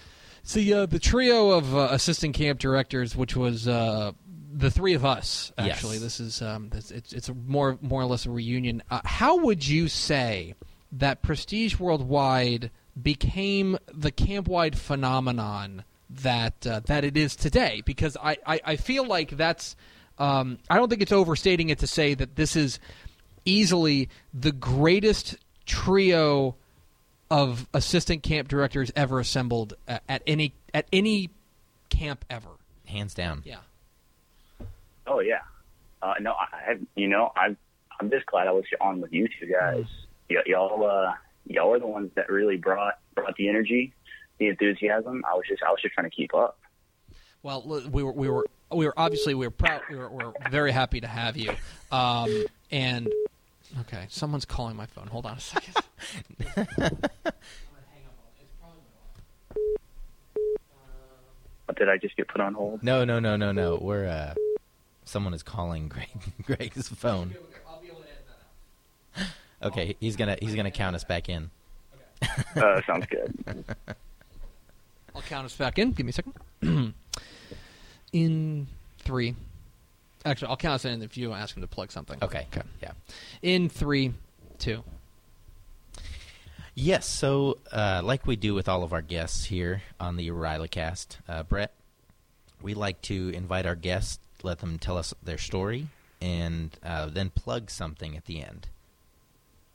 the 0.52 0.74
uh, 0.74 0.84
the 0.84 0.98
trio 0.98 1.52
of 1.52 1.74
uh, 1.74 1.88
assistant 1.92 2.34
camp 2.34 2.58
directors, 2.58 3.16
which 3.16 3.34
was 3.34 3.66
uh, 3.66 4.12
the 4.52 4.70
three 4.70 4.92
of 4.92 5.06
us. 5.06 5.50
Actually, 5.56 5.94
Yes. 5.94 6.02
this 6.02 6.20
is 6.20 6.42
um, 6.42 6.68
this, 6.68 6.90
it's 6.90 7.14
it's 7.14 7.30
more 7.46 7.78
more 7.80 8.02
or 8.02 8.04
less 8.06 8.26
a 8.26 8.30
reunion. 8.30 8.82
Uh, 8.90 9.00
how 9.06 9.38
would 9.38 9.66
you 9.66 9.88
say 9.88 10.54
that 10.92 11.22
Prestige 11.22 11.78
Worldwide 11.78 12.70
became 13.00 13.78
the 13.92 14.10
camp 14.10 14.48
wide 14.48 14.78
phenomenon 14.78 15.84
that 16.10 16.66
uh, 16.66 16.80
that 16.86 17.04
it 17.04 17.16
is 17.16 17.36
today? 17.36 17.82
Because 17.84 18.16
I, 18.22 18.36
I, 18.46 18.60
I 18.64 18.76
feel 18.76 19.06
like 19.06 19.30
that's 19.36 19.76
um, 20.18 20.58
I 20.68 20.76
don't 20.76 20.88
think 20.88 21.02
it's 21.02 21.12
overstating 21.12 21.70
it 21.70 21.78
to 21.80 21.86
say 21.86 22.14
that 22.14 22.36
this 22.36 22.56
is 22.56 22.78
easily 23.44 24.08
the 24.32 24.52
greatest 24.52 25.36
trio 25.66 26.54
of 27.30 27.66
assistant 27.72 28.22
camp 28.22 28.46
directors 28.48 28.92
ever 28.94 29.18
assembled 29.18 29.74
at, 29.88 30.02
at 30.08 30.22
any 30.26 30.52
at 30.74 30.86
any 30.92 31.30
camp 31.88 32.24
ever. 32.28 32.50
Hands 32.86 33.12
down. 33.14 33.42
Yeah. 33.44 33.56
Oh 35.06 35.20
yeah, 35.20 35.40
uh, 36.02 36.14
no, 36.20 36.32
I 36.32 36.46
have. 36.68 36.80
You 36.94 37.08
know, 37.08 37.32
I'm 37.34 37.56
I'm 37.98 38.10
just 38.10 38.26
glad 38.26 38.48
I 38.48 38.52
was 38.52 38.64
on 38.80 39.00
with 39.00 39.12
you 39.12 39.28
two 39.40 39.46
guys. 39.46 39.86
Y- 40.28 40.36
y'all, 40.46 40.84
uh, 40.84 41.12
y'all 41.46 41.72
are 41.72 41.78
the 41.78 41.86
ones 41.86 42.10
that 42.14 42.28
really 42.30 42.56
brought 42.56 42.98
brought 43.14 43.36
the 43.36 43.48
energy, 43.48 43.92
the 44.38 44.48
enthusiasm. 44.48 45.24
I 45.30 45.34
was 45.34 45.44
just 45.48 45.62
I 45.62 45.70
was 45.70 45.80
just 45.80 45.94
trying 45.94 46.08
to 46.08 46.14
keep 46.14 46.34
up. 46.34 46.58
Well, 47.42 47.62
we 47.90 48.02
were 48.02 48.12
we 48.12 48.28
were 48.28 48.46
we 48.70 48.86
were 48.86 48.94
obviously 48.96 49.34
we 49.34 49.46
were 49.46 49.50
proud 49.50 49.82
we 49.90 49.96
were, 49.96 50.10
we 50.10 50.24
were 50.24 50.32
very 50.50 50.72
happy 50.72 51.00
to 51.00 51.08
have 51.08 51.36
you. 51.36 51.54
Um, 51.90 52.44
and 52.70 53.08
okay, 53.80 54.06
someone's 54.08 54.44
calling 54.44 54.76
my 54.76 54.86
phone. 54.86 55.08
Hold 55.08 55.26
on 55.26 55.36
a 55.36 55.40
second. 55.40 55.74
Did 61.76 61.88
I 61.88 61.96
just 61.96 62.16
get 62.16 62.28
put 62.28 62.40
on 62.40 62.54
hold? 62.54 62.82
No, 62.82 63.04
no, 63.04 63.18
no, 63.18 63.36
no, 63.36 63.50
no. 63.50 63.78
We're 63.80 64.06
uh, 64.06 64.34
someone 65.04 65.34
is 65.34 65.42
calling 65.42 65.88
Greg, 65.88 66.08
Greg's 66.44 66.88
phone. 66.88 67.34
Okay, 69.62 69.96
he's 70.00 70.16
gonna 70.16 70.36
he's 70.40 70.54
gonna 70.54 70.70
count 70.70 70.96
us 70.96 71.04
back 71.04 71.28
in. 71.28 71.50
Uh, 72.56 72.80
sounds 72.82 73.06
good. 73.06 73.34
I'll 75.14 75.22
count 75.22 75.44
us 75.44 75.56
back 75.56 75.78
in. 75.78 75.92
Give 75.92 76.06
me 76.06 76.10
a 76.10 76.12
second. 76.12 76.94
in 78.12 78.66
three. 78.98 79.34
Actually, 80.24 80.48
I'll 80.48 80.56
count 80.56 80.74
us 80.76 80.84
in 80.84 81.02
if 81.02 81.16
you 81.16 81.32
ask 81.32 81.56
him 81.56 81.62
to 81.62 81.66
plug 81.66 81.90
something. 81.90 82.18
Okay. 82.22 82.46
Okay. 82.52 82.66
Yeah. 82.82 82.92
In 83.42 83.68
three, 83.68 84.12
two. 84.58 84.82
Yes. 86.74 87.06
So, 87.06 87.58
uh, 87.72 88.00
like 88.04 88.26
we 88.26 88.36
do 88.36 88.54
with 88.54 88.68
all 88.68 88.82
of 88.84 88.92
our 88.92 89.02
guests 89.02 89.46
here 89.46 89.82
on 90.00 90.16
the 90.16 90.28
Rylacast, 90.28 91.16
uh, 91.28 91.42
Brett, 91.42 91.72
we 92.62 92.74
like 92.74 93.02
to 93.02 93.30
invite 93.34 93.66
our 93.66 93.74
guests, 93.74 94.18
let 94.42 94.60
them 94.60 94.78
tell 94.78 94.96
us 94.96 95.12
their 95.22 95.38
story, 95.38 95.88
and 96.20 96.78
uh, 96.84 97.06
then 97.06 97.30
plug 97.30 97.70
something 97.70 98.16
at 98.16 98.26
the 98.26 98.42
end. 98.42 98.68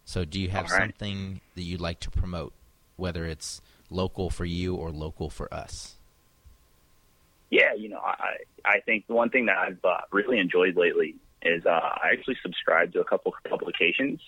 So, 0.08 0.24
do 0.24 0.39
you 0.39 0.48
have 0.48 0.72
right. 0.72 0.84
something 0.84 1.41
that 1.56 1.63
you'd 1.63 1.82
like 1.82 2.00
to 2.00 2.10
promote, 2.10 2.54
whether 2.96 3.26
it's 3.26 3.60
local 3.89 4.30
for 4.30 4.46
you 4.46 4.74
or 4.74 4.89
local 4.89 5.30
for 5.30 5.54
us? 5.54 5.98
Yeah, 7.50 7.74
you 7.74 7.89
know, 7.89 8.00
I 8.00 8.38
I 8.63 8.80
think 8.86 9.06
the 9.08 9.13
one 9.13 9.30
thing 9.30 9.48
that 9.48 9.58
I've 9.58 9.84
uh, 9.84 9.98
really 10.13 10.39
enjoyed 10.39 10.78
lately 10.78 11.15
is 11.41 11.65
uh, 11.65 11.72
I 11.72 12.12
actually 12.13 12.38
subscribe 12.41 12.93
to 12.93 13.02
a 13.02 13.04
couple 13.04 13.34
publications, 13.50 14.22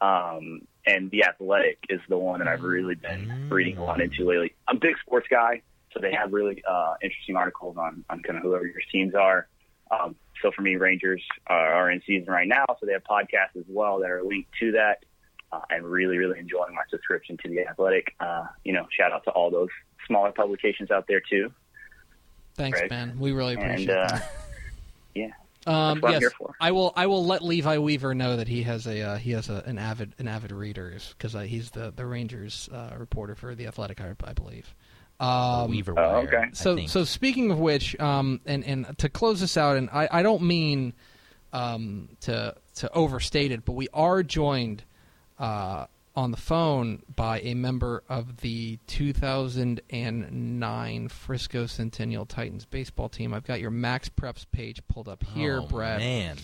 um, 0.00 0.62
and 0.86 1.10
The 1.10 1.24
Athletic 1.24 1.80
is 1.90 2.00
the 2.08 2.16
one 2.16 2.38
that 2.38 2.48
I've 2.48 2.62
really 2.62 2.94
been 2.94 3.50
reading 3.50 3.76
a 3.76 3.84
lot 3.84 4.00
into 4.00 4.24
lately. 4.24 4.54
I'm 4.66 4.76
a 4.76 4.80
big 4.80 4.96
sports 5.04 5.26
guy, 5.30 5.60
so 5.92 6.00
they 6.00 6.14
have 6.14 6.32
really 6.32 6.64
uh, 6.66 6.94
interesting 7.02 7.36
articles 7.36 7.76
on 7.76 8.02
on 8.08 8.22
kind 8.22 8.38
of 8.38 8.44
whoever 8.44 8.64
your 8.64 8.80
teams 8.90 9.14
are. 9.14 9.46
Um, 9.90 10.16
so 10.42 10.50
for 10.54 10.62
me, 10.62 10.76
Rangers 10.76 11.22
are, 11.46 11.72
are 11.72 11.90
in 11.90 12.02
season 12.06 12.32
right 12.32 12.48
now, 12.48 12.64
so 12.78 12.84
they 12.86 12.92
have 12.92 13.04
podcasts 13.04 13.56
as 13.58 13.64
well 13.68 14.00
that 14.00 14.10
are 14.10 14.22
linked 14.22 14.50
to 14.60 14.72
that. 14.72 15.04
Uh, 15.52 15.60
and 15.68 15.84
really, 15.84 16.16
really 16.16 16.38
enjoying 16.38 16.74
my 16.74 16.80
subscription 16.90 17.36
to 17.36 17.46
the 17.50 17.60
Athletic. 17.68 18.14
Uh, 18.18 18.44
you 18.64 18.72
know, 18.72 18.86
shout 18.90 19.12
out 19.12 19.22
to 19.24 19.30
all 19.32 19.50
those 19.50 19.68
smaller 20.06 20.32
publications 20.32 20.90
out 20.90 21.06
there 21.06 21.20
too. 21.20 21.52
Thanks, 22.54 22.80
Right. 22.80 22.88
man. 22.90 23.18
We 23.18 23.32
really 23.32 23.52
appreciate 23.52 23.90
And 23.90 23.90
uh, 23.90 24.06
that. 24.16 24.30
yeah, 25.14 25.26
Um, 25.66 26.02
I'm 26.02 26.12
yes, 26.12 26.20
here 26.20 26.30
for. 26.30 26.54
I 26.58 26.70
will. 26.72 26.94
I 26.96 27.06
will 27.06 27.26
let 27.26 27.42
Levi 27.42 27.76
Weaver 27.76 28.14
know 28.14 28.36
that 28.36 28.48
he 28.48 28.62
has 28.62 28.86
a 28.86 29.02
uh, 29.02 29.16
he 29.18 29.32
has 29.32 29.50
a, 29.50 29.62
an 29.66 29.76
avid 29.78 30.14
an 30.18 30.26
avid 30.26 30.52
reader 30.52 30.94
because 31.18 31.34
uh, 31.34 31.40
he's 31.40 31.70
the 31.70 31.92
the 31.94 32.06
Rangers 32.06 32.70
uh, 32.72 32.94
reporter 32.98 33.34
for 33.34 33.54
the 33.54 33.66
Athletic, 33.66 34.00
I, 34.00 34.14
I 34.24 34.32
believe. 34.32 34.74
Um, 35.20 35.70
Weaver 35.70 35.94
oh, 35.98 36.16
okay. 36.26 36.46
So 36.52 36.84
so 36.86 37.04
speaking 37.04 37.50
of 37.52 37.58
which, 37.60 37.98
um, 38.00 38.40
and 38.46 38.64
and 38.64 38.98
to 38.98 39.08
close 39.08 39.40
this 39.40 39.56
out, 39.56 39.76
and 39.76 39.88
I, 39.90 40.08
I 40.10 40.22
don't 40.22 40.42
mean 40.42 40.94
um, 41.52 42.08
to 42.22 42.56
to 42.76 42.92
overstate 42.92 43.52
it, 43.52 43.64
but 43.64 43.72
we 43.72 43.88
are 43.94 44.22
joined 44.24 44.82
uh, 45.38 45.86
on 46.16 46.30
the 46.30 46.36
phone 46.36 47.02
by 47.14 47.40
a 47.40 47.54
member 47.54 48.02
of 48.08 48.38
the 48.38 48.78
2009 48.86 51.08
Frisco 51.08 51.66
Centennial 51.66 52.26
Titans 52.26 52.64
baseball 52.64 53.08
team. 53.08 53.32
I've 53.34 53.44
got 53.44 53.60
your 53.60 53.70
MaxPreps 53.70 54.46
page 54.52 54.80
pulled 54.88 55.08
up 55.08 55.22
here, 55.22 55.60
oh, 55.62 55.66
Brett. 55.66 55.98
Man, 55.98 56.36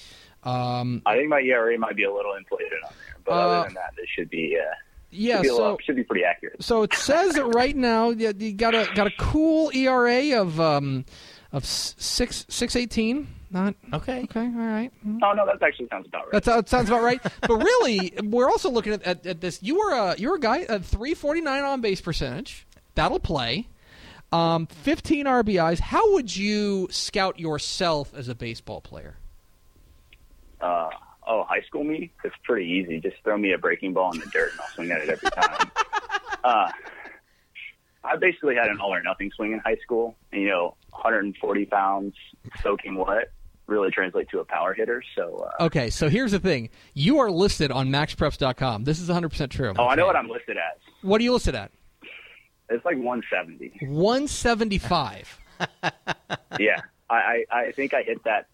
Um, 0.44 1.02
I 1.04 1.16
think 1.16 1.28
my 1.28 1.40
ERA 1.40 1.76
might 1.78 1.96
be 1.96 2.04
a 2.04 2.12
little 2.12 2.35
inflated 2.35 2.72
on 2.87 2.92
there, 3.07 3.16
but 3.24 3.33
Uh, 3.33 3.37
other 3.37 3.64
than 3.66 3.74
that, 3.74 3.92
this 3.96 4.07
should 4.14 4.31
be 4.31 4.57
uh, 4.59 4.64
yeah, 5.11 5.42
should 5.42 5.47
so 5.47 5.57
little, 5.57 5.79
should 5.85 5.97
be 5.97 6.05
pretty 6.05 6.25
accurate. 6.25 6.62
So 6.62 6.83
it 6.83 6.94
says 6.94 7.35
that 7.35 7.47
right 7.47 7.75
now 7.75 8.11
you, 8.11 8.33
you 8.37 8.53
got 8.53 8.75
a 8.75 8.88
got 8.94 9.07
a 9.07 9.12
cool 9.18 9.71
ERA 9.75 10.40
of 10.40 10.61
um 10.61 11.05
of 11.53 11.64
six 11.64 12.44
six 12.49 12.77
eighteen. 12.77 13.29
Not 13.51 13.75
okay. 13.94 14.25
okay. 14.25 14.40
All 14.40 14.66
right. 14.66 14.90
Mm. 15.07 15.21
Oh 15.23 15.33
no, 15.33 15.47
that 15.47 15.62
actually 15.62 15.88
sounds 15.88 16.07
about 16.07 16.25
right. 16.33 16.42
That, 16.42 16.44
that 16.44 16.68
sounds 16.68 16.88
about 16.88 17.03
right. 17.03 17.21
but 17.23 17.57
really, 17.57 18.12
we're 18.23 18.51
also 18.51 18.71
looking 18.71 18.92
at, 18.92 19.03
at, 19.05 19.27
at 19.27 19.40
this. 19.40 19.62
You 19.62 19.79
were 19.79 19.92
a 19.92 20.16
you're 20.18 20.35
a 20.37 20.40
guy 20.40 20.62
at 20.62 20.85
three 20.85 21.14
forty 21.14 21.40
nine 21.40 21.64
on 21.64 21.81
base 21.81 22.01
percentage. 22.01 22.66
That'll 22.94 23.21
play. 23.21 23.68
Um, 24.31 24.66
fifteen 24.66 25.25
RBIs. 25.25 25.81
How 25.81 26.12
would 26.12 26.37
you 26.37 26.88
scout 26.90 27.40
yourself 27.40 28.12
as 28.14 28.29
a 28.29 28.35
baseball 28.35 28.83
player? 28.83 29.16
Uh, 30.61 30.90
oh, 31.28 31.44
high 31.44 31.60
school 31.62 31.84
me? 31.84 32.10
It's 32.24 32.34
pretty 32.42 32.66
easy. 32.66 33.00
Just 33.00 33.16
throw 33.22 33.36
me 33.36 33.52
a 33.52 33.58
breaking 33.58 33.92
ball 33.92 34.12
in 34.12 34.20
the 34.20 34.26
dirt 34.26 34.50
and 34.52 34.60
I'll 34.60 34.68
swing 34.68 34.90
at 34.90 35.02
it 35.02 35.08
every 35.10 35.30
time. 35.30 35.70
uh, 36.44 36.70
I 38.02 38.16
basically 38.16 38.54
had 38.54 38.68
an 38.68 38.80
all 38.80 38.92
or 38.94 39.02
nothing 39.02 39.30
swing 39.36 39.52
in 39.52 39.58
high 39.60 39.76
school. 39.82 40.16
And, 40.32 40.42
you 40.42 40.48
know, 40.48 40.74
140 40.90 41.66
pounds, 41.66 42.14
soaking 42.62 42.96
wet, 42.96 43.30
really 43.66 43.90
translate 43.90 44.28
to 44.30 44.40
a 44.40 44.44
power 44.44 44.72
hitter. 44.72 45.02
So, 45.14 45.46
uh, 45.60 45.64
Okay, 45.64 45.90
so 45.90 46.08
here's 46.08 46.32
the 46.32 46.40
thing. 46.40 46.70
You 46.94 47.18
are 47.18 47.30
listed 47.30 47.70
on 47.70 47.90
MaxPreps.com. 47.90 48.84
This 48.84 48.98
is 48.98 49.08
100% 49.08 49.50
true. 49.50 49.74
oh, 49.78 49.86
I 49.86 49.94
know 49.94 50.06
what 50.06 50.16
I'm 50.16 50.28
listed 50.28 50.56
as. 50.56 50.80
What 51.02 51.20
are 51.20 51.24
you 51.24 51.32
listed 51.34 51.54
at? 51.54 51.70
It's 52.70 52.84
like 52.84 52.96
170. 52.96 53.86
175. 53.86 55.38
yeah, 56.58 56.80
I, 57.10 57.14
I, 57.14 57.44
I 57.50 57.72
think 57.72 57.94
I 57.94 58.02
hit 58.02 58.22
that 58.24 58.46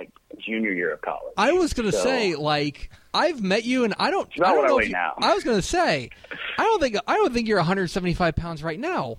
like 0.00 0.10
junior 0.38 0.72
year 0.72 0.92
of 0.92 1.00
college. 1.02 1.34
I 1.36 1.52
was 1.52 1.72
gonna 1.74 1.92
So- 1.92 2.02
say, 2.02 2.34
like, 2.34 2.90
I've 3.12 3.42
met 3.42 3.64
you, 3.64 3.84
and 3.84 3.94
I 3.98 4.10
don't. 4.10 4.28
Not 4.38 4.48
I 4.50 4.54
don't 4.54 4.72
what 4.72 4.84
I 4.84 4.86
you- 4.86 4.92
now. 4.92 5.14
I 5.18 5.34
was 5.34 5.44
gonna 5.44 5.60
say, 5.62 6.10
I 6.58 6.62
don't 6.64 6.80
think 6.80 6.96
I 7.06 7.14
don't 7.16 7.32
think 7.34 7.46
you're 7.48 7.58
175 7.58 8.34
pounds 8.36 8.62
right 8.62 8.80
now. 8.80 9.18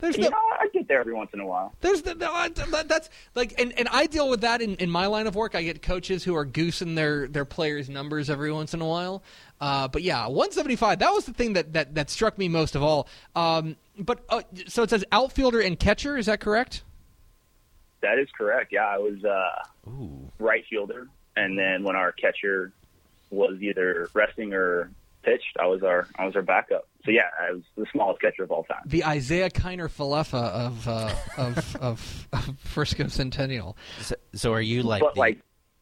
There's 0.00 0.16
You 0.16 0.22
no, 0.24 0.28
know, 0.30 0.36
I 0.36 0.68
get 0.72 0.86
there 0.86 1.00
every 1.00 1.12
once 1.12 1.30
in 1.34 1.40
a 1.40 1.46
while. 1.46 1.74
there's 1.80 2.02
the, 2.02 2.14
that- 2.14 2.86
that's 2.88 3.10
like, 3.34 3.60
and, 3.60 3.76
and 3.76 3.88
I 3.88 4.06
deal 4.06 4.28
with 4.30 4.42
that 4.42 4.62
in, 4.62 4.76
in 4.76 4.88
my 4.90 5.06
line 5.06 5.26
of 5.26 5.34
work. 5.34 5.56
I 5.56 5.62
get 5.64 5.82
coaches 5.82 6.22
who 6.22 6.36
are 6.36 6.44
goosing 6.44 6.94
their 6.94 7.26
their 7.26 7.44
players' 7.44 7.88
numbers 7.88 8.30
every 8.30 8.52
once 8.52 8.74
in 8.74 8.80
a 8.80 8.86
while. 8.86 9.24
Uh, 9.60 9.88
but 9.88 10.02
yeah, 10.02 10.26
175. 10.26 11.00
That 11.00 11.12
was 11.12 11.24
the 11.26 11.32
thing 11.32 11.54
that 11.54 11.72
that, 11.72 11.96
that 11.96 12.10
struck 12.10 12.38
me 12.38 12.48
most 12.48 12.76
of 12.76 12.82
all. 12.82 13.08
Um, 13.34 13.74
but 13.98 14.20
uh, 14.28 14.42
so 14.68 14.84
it 14.84 14.90
says 14.90 15.04
outfielder 15.10 15.60
and 15.60 15.78
catcher. 15.78 16.16
Is 16.16 16.26
that 16.26 16.38
correct? 16.38 16.84
That 18.00 18.18
is 18.18 18.28
correct. 18.36 18.72
Yeah, 18.72 18.86
I 18.86 18.98
was 18.98 19.24
uh, 19.24 19.90
Ooh. 19.90 20.30
right 20.38 20.64
fielder, 20.68 21.08
and 21.36 21.58
then 21.58 21.82
when 21.82 21.96
our 21.96 22.12
catcher 22.12 22.72
was 23.30 23.60
either 23.60 24.08
resting 24.14 24.54
or 24.54 24.90
pitched, 25.22 25.56
I 25.60 25.66
was 25.66 25.82
our 25.82 26.06
I 26.16 26.26
was 26.26 26.36
our 26.36 26.42
backup. 26.42 26.88
So 27.04 27.10
yeah, 27.10 27.22
I 27.40 27.52
was 27.52 27.62
the 27.76 27.86
smallest 27.92 28.20
catcher 28.20 28.44
of 28.44 28.50
all 28.50 28.64
time. 28.64 28.82
the 28.86 29.04
Isiah 29.08 29.50
Kiner-Falefa 29.50 30.34
of, 30.34 30.88
uh, 30.88 31.14
of, 31.36 31.76
of 31.76 32.28
of 32.32 32.58
Frisco 32.58 33.08
Centennial. 33.08 33.76
So, 34.00 34.14
so 34.34 34.52
are 34.52 34.60
you 34.60 34.82
like 34.82 35.00
but 35.00 35.14
the, 35.14 35.20
like 35.20 35.38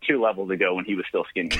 two 0.07 0.23
levels 0.23 0.51
ago 0.51 0.75
when 0.75 0.85
he 0.85 0.95
was 0.95 1.05
still 1.09 1.25
skinny. 1.29 1.51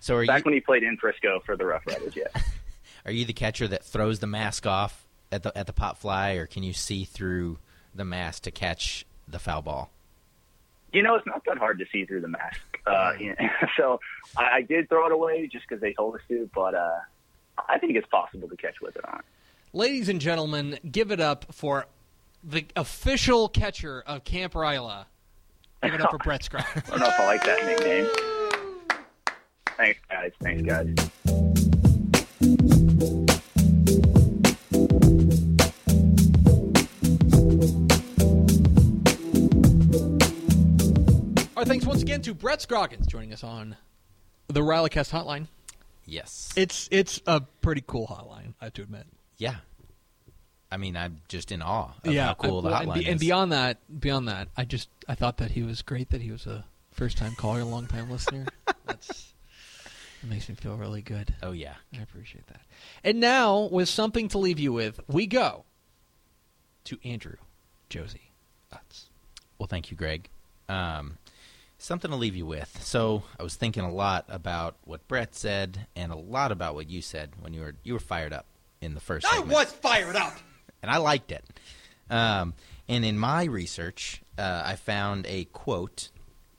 so 0.00 0.16
are 0.16 0.22
you 0.22 0.26
Back 0.26 0.44
when 0.44 0.54
he 0.54 0.60
played 0.60 0.82
in 0.82 0.96
Frisco 0.96 1.40
for 1.44 1.56
the 1.56 1.64
Rough 1.64 1.86
Riders, 1.86 2.16
yeah. 2.16 2.24
are 3.06 3.12
you 3.12 3.24
the 3.24 3.32
catcher 3.32 3.68
that 3.68 3.84
throws 3.84 4.18
the 4.18 4.26
mask 4.26 4.66
off 4.66 5.06
at 5.32 5.42
the 5.42 5.56
at 5.56 5.66
the 5.66 5.72
pop 5.72 5.98
fly 5.98 6.32
or 6.32 6.46
can 6.46 6.62
you 6.62 6.72
see 6.72 7.04
through 7.04 7.58
the 7.94 8.04
mask 8.04 8.42
to 8.44 8.50
catch 8.50 9.06
the 9.28 9.38
foul 9.38 9.62
ball? 9.62 9.90
You 10.92 11.02
know, 11.02 11.16
it's 11.16 11.26
not 11.26 11.42
that 11.46 11.58
hard 11.58 11.78
to 11.80 11.86
see 11.92 12.04
through 12.04 12.20
the 12.20 12.28
mask. 12.28 12.60
Uh, 12.86 13.12
you 13.18 13.30
know, 13.30 13.48
so 13.76 14.00
I, 14.36 14.56
I 14.56 14.62
did 14.62 14.88
throw 14.88 15.06
it 15.06 15.12
away 15.12 15.48
just 15.50 15.66
because 15.68 15.80
they 15.80 15.92
told 15.92 16.14
us 16.14 16.20
to, 16.28 16.48
but 16.54 16.74
uh, 16.74 16.98
I 17.68 17.78
think 17.78 17.96
it's 17.96 18.06
possible 18.08 18.48
to 18.48 18.56
catch 18.56 18.80
with 18.80 18.96
it 18.96 19.04
on. 19.04 19.22
Ladies 19.72 20.08
and 20.08 20.20
gentlemen, 20.20 20.78
give 20.90 21.10
it 21.10 21.20
up 21.20 21.46
for 21.52 21.86
the 22.44 22.64
official 22.76 23.48
catcher 23.48 24.04
of 24.06 24.22
Camp 24.22 24.52
Ryla. 24.52 25.06
Give 25.82 25.94
it 25.94 26.00
up 26.00 26.10
for 26.10 26.18
Brett 26.18 26.44
Scott. 26.44 26.64
I 26.76 26.80
don't 26.90 27.00
know 27.00 27.06
if 27.06 27.20
I 27.20 27.26
like 27.26 27.44
that 27.44 27.66
nickname. 27.66 28.08
Thanks, 29.76 30.00
guys. 30.08 30.32
Thanks, 30.40 30.62
guys. 30.62 31.10
Right, 41.64 41.70
thanks 41.70 41.86
once 41.86 42.02
again 42.02 42.20
to 42.22 42.34
Brett 42.34 42.60
Scroggins 42.60 43.06
joining 43.06 43.32
us 43.32 43.42
on 43.42 43.74
the 44.48 44.60
Rylacast 44.60 45.10
hotline. 45.10 45.46
Yes. 46.04 46.52
It's 46.56 46.90
it's 46.92 47.22
a 47.26 47.40
pretty 47.40 47.82
cool 47.86 48.06
hotline, 48.06 48.52
I 48.60 48.64
have 48.66 48.74
to 48.74 48.82
admit. 48.82 49.06
yeah. 49.38 49.56
I 50.70 50.76
mean, 50.76 50.94
I'm 50.94 51.20
just 51.28 51.50
in 51.52 51.62
awe 51.62 51.92
of 52.04 52.14
how 52.14 52.34
cool 52.34 52.60
the 52.60 52.68
I- 52.68 52.84
hotline 52.84 52.92
and, 52.92 52.94
be- 53.00 53.06
and 53.12 53.20
beyond 53.20 53.52
that, 53.52 53.78
beyond 54.00 54.28
that, 54.28 54.48
I 54.58 54.66
just 54.66 54.90
I 55.08 55.14
thought 55.14 55.38
that 55.38 55.52
he 55.52 55.62
was 55.62 55.80
great. 55.80 56.10
That 56.10 56.20
he 56.20 56.30
was 56.32 56.44
a 56.46 56.66
first 56.92 57.16
time 57.16 57.34
caller, 57.34 57.60
a 57.60 57.64
long 57.64 57.86
time 57.86 58.10
listener. 58.10 58.44
That's 58.84 59.32
it 60.22 60.28
makes 60.28 60.46
me 60.50 60.56
feel 60.56 60.76
really 60.76 61.00
good. 61.00 61.32
oh 61.42 61.52
yeah. 61.52 61.76
I 61.98 62.02
appreciate 62.02 62.46
that. 62.48 62.60
And 63.02 63.20
now, 63.20 63.70
with 63.72 63.88
something 63.88 64.28
to 64.28 64.38
leave 64.38 64.58
you 64.58 64.74
with, 64.74 65.00
we 65.08 65.26
go 65.26 65.64
to 66.84 66.98
Andrew, 67.04 67.36
Josie, 67.88 68.32
Utz. 68.70 69.04
Well, 69.58 69.66
thank 69.66 69.90
you, 69.90 69.96
Greg. 69.96 70.28
Um, 70.68 71.16
something 71.84 72.10
to 72.10 72.16
leave 72.16 72.34
you 72.34 72.46
with. 72.46 72.82
So 72.82 73.22
I 73.38 73.42
was 73.42 73.54
thinking 73.56 73.84
a 73.84 73.92
lot 73.92 74.24
about 74.28 74.76
what 74.84 75.06
Brett 75.08 75.34
said, 75.34 75.86
and 75.94 76.12
a 76.12 76.16
lot 76.16 76.50
about 76.52 76.74
what 76.74 76.88
you 76.88 77.02
said 77.02 77.32
when 77.40 77.52
you 77.52 77.60
were 77.60 77.74
you 77.82 77.92
were 77.92 77.98
fired 78.00 78.32
up 78.32 78.46
in 78.80 78.94
the 78.94 79.00
first. 79.00 79.26
I 79.26 79.36
segment. 79.36 79.52
was 79.52 79.72
fired 79.72 80.16
up. 80.16 80.34
and 80.82 80.90
I 80.90 80.96
liked 80.98 81.32
it. 81.32 81.44
Um, 82.10 82.54
and 82.88 83.04
in 83.04 83.18
my 83.18 83.44
research, 83.44 84.22
uh, 84.36 84.62
I 84.64 84.76
found 84.76 85.26
a 85.26 85.44
quote 85.46 86.10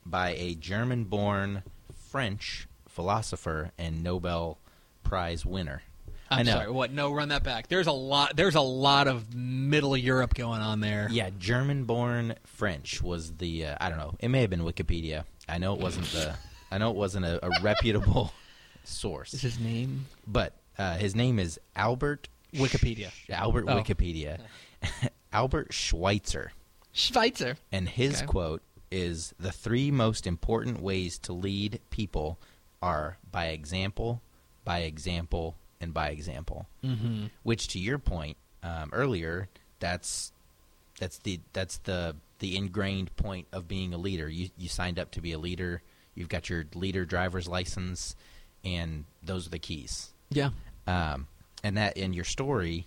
by 0.04 0.30
a 0.30 0.54
German-born 0.54 1.62
French 2.10 2.66
philosopher 2.88 3.70
and 3.78 4.02
Nobel 4.02 4.58
Prize 5.02 5.46
winner. 5.46 5.82
I'm 6.30 6.40
I 6.40 6.42
know. 6.42 6.52
sorry. 6.52 6.70
What? 6.70 6.90
No, 6.92 7.12
run 7.12 7.28
that 7.28 7.42
back. 7.44 7.68
There's 7.68 7.86
a 7.86 7.92
lot. 7.92 8.36
There's 8.36 8.54
a 8.56 8.60
lot 8.60 9.06
of 9.08 9.34
Middle 9.34 9.96
Europe 9.96 10.34
going 10.34 10.60
on 10.60 10.80
there. 10.80 11.08
Yeah, 11.10 11.30
German-born 11.38 12.34
French 12.44 13.00
was 13.02 13.32
the. 13.36 13.66
Uh, 13.66 13.76
I 13.80 13.88
don't 13.88 13.98
know. 13.98 14.14
It 14.18 14.28
may 14.28 14.40
have 14.40 14.50
been 14.50 14.62
Wikipedia. 14.62 15.24
I 15.48 15.58
know 15.58 15.74
it 15.74 15.80
wasn't 15.80 16.06
the. 16.06 16.34
I 16.70 16.78
know 16.78 16.90
it 16.90 16.96
wasn't 16.96 17.26
a, 17.26 17.44
a 17.46 17.60
reputable 17.62 18.32
source. 18.84 19.34
Is 19.34 19.42
his 19.42 19.58
name 19.60 20.06
But 20.26 20.52
uh, 20.78 20.96
his 20.96 21.14
name 21.14 21.38
is 21.38 21.60
Albert 21.76 22.28
Wikipedia? 22.52 23.10
Sch- 23.10 23.30
Albert 23.30 23.66
Oh. 23.68 23.76
Wikipedia. 23.80 24.38
Albert 25.32 25.72
Schweitzer. 25.72 26.50
Schweitzer. 26.92 27.56
And 27.70 27.88
his 27.88 28.16
Okay. 28.18 28.26
quote 28.26 28.62
is 28.90 29.32
the 29.38 29.52
three 29.52 29.90
most 29.90 30.26
important 30.26 30.80
ways 30.80 31.18
to 31.20 31.32
lead 31.32 31.80
people 31.90 32.38
are 32.82 33.18
by 33.30 33.46
example, 33.46 34.22
by 34.64 34.80
example, 34.80 35.56
and 35.80 35.92
by 35.92 36.08
example. 36.08 36.66
Mm-hmm. 36.84 37.26
Which 37.42 37.68
to 37.68 37.78
your 37.78 37.98
point 37.98 38.36
um, 38.62 38.90
earlier, 38.92 39.48
that's 39.80 40.32
that's 40.98 41.18
the 41.18 41.40
that's 41.52 41.78
the 41.78 42.16
the 42.38 42.56
ingrained 42.56 43.14
point 43.16 43.46
of 43.52 43.68
being 43.68 43.94
a 43.94 43.98
leader. 43.98 44.28
You 44.28 44.50
you 44.56 44.68
signed 44.68 44.98
up 44.98 45.10
to 45.12 45.20
be 45.20 45.32
a 45.32 45.38
leader. 45.38 45.82
You've 46.14 46.28
got 46.28 46.48
your 46.48 46.64
leader 46.74 47.04
driver's 47.04 47.46
license, 47.46 48.16
and 48.64 49.04
those 49.22 49.46
are 49.46 49.50
the 49.50 49.58
keys. 49.58 50.10
Yeah. 50.30 50.50
Um, 50.86 51.26
and 51.62 51.76
that 51.76 51.96
in 51.96 52.12
your 52.12 52.24
story, 52.24 52.86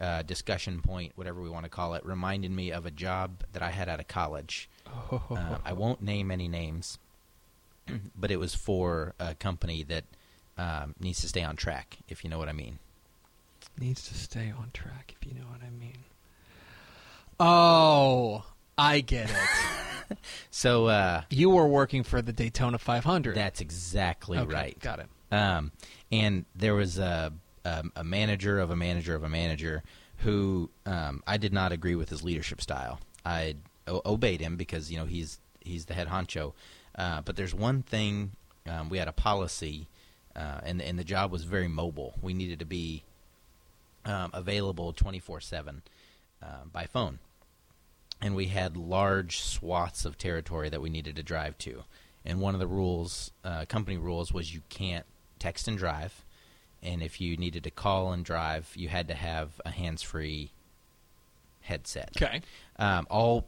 uh, 0.00 0.22
discussion 0.22 0.80
point, 0.80 1.12
whatever 1.16 1.40
we 1.40 1.50
want 1.50 1.64
to 1.64 1.70
call 1.70 1.94
it, 1.94 2.04
reminded 2.04 2.50
me 2.50 2.70
of 2.70 2.86
a 2.86 2.90
job 2.90 3.44
that 3.52 3.62
I 3.62 3.70
had 3.70 3.88
out 3.88 4.00
of 4.00 4.08
college. 4.08 4.68
Uh, 5.10 5.58
I 5.64 5.72
won't 5.72 6.02
name 6.02 6.30
any 6.30 6.48
names, 6.48 6.98
but 8.16 8.30
it 8.30 8.36
was 8.38 8.54
for 8.54 9.14
a 9.18 9.34
company 9.34 9.82
that 9.84 10.04
um, 10.60 10.94
needs 11.00 11.20
to 11.22 11.28
stay 11.28 11.42
on 11.42 11.56
track, 11.56 11.98
if 12.08 12.22
you 12.24 12.30
know 12.30 12.38
what 12.38 12.48
I 12.48 12.52
mean. 12.52 12.78
Needs 13.78 14.06
to 14.08 14.14
stay 14.14 14.52
on 14.56 14.70
track, 14.72 15.14
if 15.20 15.26
you 15.26 15.34
know 15.38 15.46
what 15.46 15.60
I 15.66 15.70
mean. 15.70 16.04
Oh, 17.38 18.44
I 18.76 19.00
get 19.00 19.30
it. 19.30 19.36
So 20.50 20.86
uh, 20.88 21.22
you 21.30 21.50
were 21.50 21.68
working 21.68 22.02
for 22.02 22.20
the 22.20 22.32
Daytona 22.32 22.78
500. 22.78 23.32
that's 23.36 23.60
exactly 23.60 24.38
Okay, 24.38 24.52
right. 24.52 24.78
Got 24.80 24.98
it. 24.98 25.06
Um, 25.30 25.70
and 26.10 26.46
there 26.56 26.74
was 26.74 26.98
a, 26.98 27.32
a 27.64 27.84
a 27.94 28.02
manager 28.02 28.58
of 28.58 28.70
a 28.72 28.76
manager 28.76 29.14
of 29.14 29.22
a 29.22 29.28
manager 29.28 29.84
who 30.16 30.68
um, 30.84 31.22
I 31.28 31.36
did 31.36 31.52
not 31.52 31.70
agree 31.70 31.94
with 31.94 32.08
his 32.08 32.24
leadership 32.24 32.60
style. 32.60 32.98
I 33.24 33.54
o- 33.86 34.02
obeyed 34.04 34.40
him 34.40 34.56
because 34.56 34.90
you 34.90 34.98
know 34.98 35.04
he's 35.04 35.38
he's 35.60 35.84
the 35.84 35.94
head 35.94 36.08
honcho. 36.08 36.54
Uh, 36.98 37.20
but 37.20 37.36
there's 37.36 37.54
one 37.54 37.82
thing 37.84 38.32
um, 38.68 38.88
we 38.88 38.98
had 38.98 39.06
a 39.06 39.12
policy, 39.12 39.86
uh, 40.36 40.60
and 40.62 40.80
and 40.80 40.98
the 40.98 41.04
job 41.04 41.30
was 41.30 41.44
very 41.44 41.68
mobile. 41.68 42.14
We 42.22 42.34
needed 42.34 42.58
to 42.60 42.64
be 42.64 43.04
um, 44.04 44.30
available 44.32 44.92
24 44.92 45.40
seven 45.40 45.82
uh, 46.42 46.64
by 46.72 46.86
phone 46.86 47.18
and 48.20 48.36
we 48.36 48.46
had 48.46 48.76
large 48.76 49.40
swaths 49.40 50.04
of 50.04 50.18
territory 50.18 50.68
that 50.68 50.80
we 50.80 50.90
needed 50.90 51.16
to 51.16 51.22
drive 51.22 51.56
to. 51.58 51.84
And 52.24 52.40
one 52.40 52.54
of 52.54 52.60
the 52.60 52.66
rules, 52.66 53.30
uh, 53.44 53.64
company 53.66 53.96
rules, 53.96 54.32
was 54.32 54.52
you 54.52 54.60
can't 54.68 55.06
text 55.38 55.66
and 55.68 55.78
drive. 55.78 56.24
And 56.82 57.02
if 57.02 57.20
you 57.20 57.36
needed 57.36 57.64
to 57.64 57.70
call 57.70 58.12
and 58.12 58.24
drive, 58.24 58.72
you 58.74 58.88
had 58.88 59.08
to 59.08 59.14
have 59.14 59.60
a 59.64 59.70
hands-free 59.70 60.52
headset. 61.62 62.10
Okay. 62.16 62.42
Um, 62.78 63.06
all, 63.10 63.46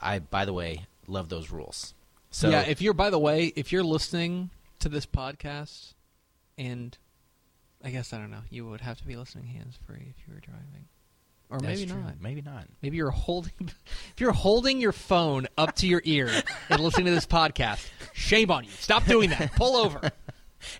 I 0.00 0.18
by 0.18 0.44
the 0.44 0.52
way 0.52 0.86
love 1.06 1.28
those 1.28 1.50
rules. 1.50 1.94
So 2.30 2.48
yeah, 2.48 2.62
if 2.62 2.80
you're 2.80 2.94
by 2.94 3.10
the 3.10 3.18
way, 3.18 3.52
if 3.56 3.72
you're 3.72 3.84
listening 3.84 4.50
to 4.80 4.88
this 4.88 5.06
podcast 5.06 5.94
and 6.58 6.96
I 7.84 7.90
guess 7.90 8.12
I 8.12 8.18
don't 8.18 8.30
know, 8.30 8.42
you 8.50 8.66
would 8.68 8.80
have 8.80 8.98
to 8.98 9.06
be 9.06 9.16
listening 9.16 9.46
hands 9.46 9.78
free 9.86 10.14
if 10.16 10.26
you 10.26 10.34
were 10.34 10.40
driving. 10.40 10.88
Or 11.52 11.58
that's 11.58 11.80
maybe 11.80 11.90
true. 11.90 12.00
not. 12.00 12.14
Maybe 12.20 12.40
not. 12.40 12.66
Maybe 12.80 12.96
you're 12.96 13.10
holding 13.10 13.52
if 13.60 14.14
you're 14.20 14.32
holding 14.32 14.80
your 14.80 14.92
phone 14.92 15.46
up 15.58 15.76
to 15.76 15.86
your 15.86 16.00
ear 16.04 16.30
and 16.70 16.80
listening 16.80 17.06
to 17.06 17.12
this 17.12 17.26
podcast. 17.26 17.86
Shame 18.14 18.50
on 18.50 18.64
you. 18.64 18.70
Stop 18.70 19.04
doing 19.04 19.30
that. 19.30 19.52
Pull 19.54 19.76
over. 19.76 20.00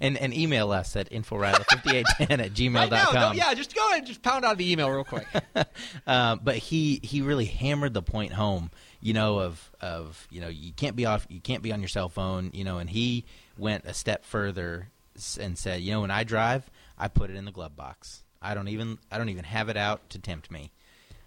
And 0.00 0.16
and 0.16 0.32
email 0.32 0.70
us 0.70 0.94
at 0.94 1.10
inforidle5810 1.10 2.30
at 2.30 2.52
gmail.com. 2.52 2.90
Right 2.92 3.14
now, 3.14 3.32
yeah, 3.32 3.52
just 3.52 3.74
go 3.74 3.84
ahead 3.88 3.98
and 3.98 4.06
just 4.06 4.22
pound 4.22 4.44
out 4.44 4.56
the 4.56 4.70
email 4.70 4.88
real 4.88 5.02
quick. 5.02 5.26
Uh, 6.06 6.36
but 6.36 6.56
he 6.56 7.00
he 7.02 7.20
really 7.20 7.46
hammered 7.46 7.92
the 7.92 8.00
point 8.00 8.32
home, 8.32 8.70
you 9.00 9.12
know, 9.12 9.40
of 9.40 9.72
of 9.80 10.28
you 10.30 10.40
know 10.40 10.46
you 10.46 10.72
can't 10.72 10.94
be 10.94 11.04
off, 11.04 11.26
you 11.28 11.40
can't 11.40 11.64
be 11.64 11.72
on 11.72 11.80
your 11.80 11.88
cell 11.88 12.08
phone, 12.08 12.50
you 12.52 12.62
know, 12.62 12.78
and 12.78 12.90
he 12.90 13.24
went 13.58 13.84
a 13.84 13.92
step 13.92 14.24
further 14.24 14.91
and 15.40 15.58
said, 15.58 15.82
you 15.82 15.92
know, 15.92 16.00
when 16.00 16.10
I 16.10 16.24
drive, 16.24 16.70
I 16.98 17.08
put 17.08 17.30
it 17.30 17.36
in 17.36 17.44
the 17.44 17.52
glove 17.52 17.76
box. 17.76 18.22
I 18.40 18.54
don't 18.54 18.68
even 18.68 18.98
I 19.10 19.18
don't 19.18 19.28
even 19.28 19.44
have 19.44 19.68
it 19.68 19.76
out 19.76 20.10
to 20.10 20.18
tempt 20.18 20.50
me. 20.50 20.70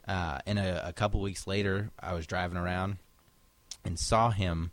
Uh, 0.08 0.40
and 0.46 0.60
a, 0.60 0.90
a 0.90 0.94
couple 0.94 1.22
weeks 1.22 1.48
later, 1.48 1.90
I 2.00 2.14
was 2.14 2.28
driving 2.28 2.58
around 2.58 2.98
and 3.84 3.98
saw 3.98 4.30
him 4.30 4.72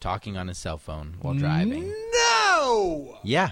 talking 0.00 0.36
on 0.36 0.48
his 0.48 0.58
cell 0.58 0.78
phone 0.78 1.16
while 1.20 1.34
driving. 1.34 1.92
No. 2.12 3.18
Yeah. 3.22 3.50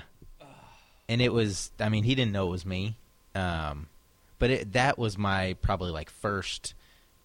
And 1.09 1.21
it 1.21 1.33
was 1.33 1.71
I 1.81 1.89
mean, 1.89 2.05
he 2.05 2.15
didn't 2.15 2.33
know 2.33 2.49
it 2.49 2.51
was 2.51 2.67
me. 2.67 2.97
Um 3.35 3.89
but 4.39 4.51
it, 4.51 4.73
that 4.73 4.99
was 4.99 5.17
my 5.17 5.57
probably 5.63 5.91
like 5.91 6.11
first 6.11 6.75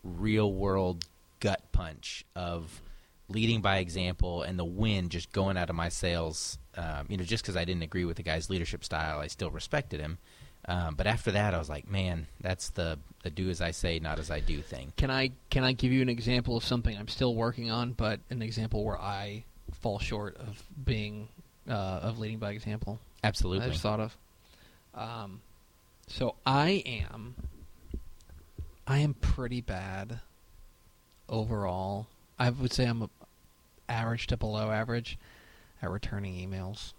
real 0.03 0.51
world 0.51 1.05
gut 1.39 1.61
punch 1.71 2.23
of 2.35 2.81
leading 3.27 3.61
by 3.61 3.77
example 3.77 4.41
and 4.41 4.57
the 4.57 4.65
wind 4.65 5.11
just 5.11 5.31
going 5.31 5.57
out 5.57 5.69
of 5.69 5.75
my 5.75 5.89
sails. 5.89 6.57
Um, 6.79 7.07
you 7.09 7.17
know, 7.17 7.25
just 7.25 7.43
because 7.43 7.57
I 7.57 7.65
didn't 7.65 7.83
agree 7.83 8.05
with 8.05 8.15
the 8.15 8.23
guy's 8.23 8.49
leadership 8.49 8.85
style, 8.85 9.19
I 9.19 9.27
still 9.27 9.51
respected 9.51 9.99
him. 9.99 10.17
Um, 10.65 10.95
but 10.95 11.07
after 11.07 11.31
that, 11.31 11.53
I 11.53 11.57
was 11.57 11.67
like, 11.67 11.89
man, 11.89 12.27
that's 12.39 12.69
the 12.69 12.97
the 13.23 13.29
do 13.29 13.49
as 13.49 13.59
I 13.59 13.71
say, 13.71 13.99
not 13.99 14.17
as 14.17 14.31
I 14.31 14.39
do 14.39 14.61
thing. 14.61 14.93
Can 14.95 15.11
I 15.11 15.31
can 15.49 15.65
I 15.65 15.73
give 15.73 15.91
you 15.91 16.01
an 16.01 16.07
example 16.09 16.55
of 16.55 16.63
something 16.63 16.97
I'm 16.97 17.09
still 17.09 17.35
working 17.35 17.69
on, 17.69 17.91
but 17.91 18.21
an 18.29 18.41
example 18.41 18.85
where 18.85 18.99
I 18.99 19.43
fall 19.73 19.99
short 19.99 20.37
of 20.37 20.63
being 20.85 21.27
uh, 21.67 21.73
of 21.73 22.17
leading 22.17 22.39
by 22.39 22.51
example? 22.51 22.99
Absolutely, 23.23 23.65
I 23.65 23.69
just 23.71 23.81
thought 23.81 23.99
of. 23.99 24.17
Um, 24.95 25.41
so 26.07 26.35
I 26.45 26.83
am, 26.85 27.35
I 28.87 28.99
am 28.99 29.15
pretty 29.15 29.59
bad 29.59 30.21
overall. 31.27 32.07
I 32.37 32.51
would 32.51 32.71
say 32.71 32.85
I'm 32.85 33.01
a 33.01 33.09
average 33.89 34.27
to 34.27 34.37
below 34.37 34.71
average 34.71 35.17
at 35.81 35.89
returning 35.89 36.35
emails. 36.35 36.93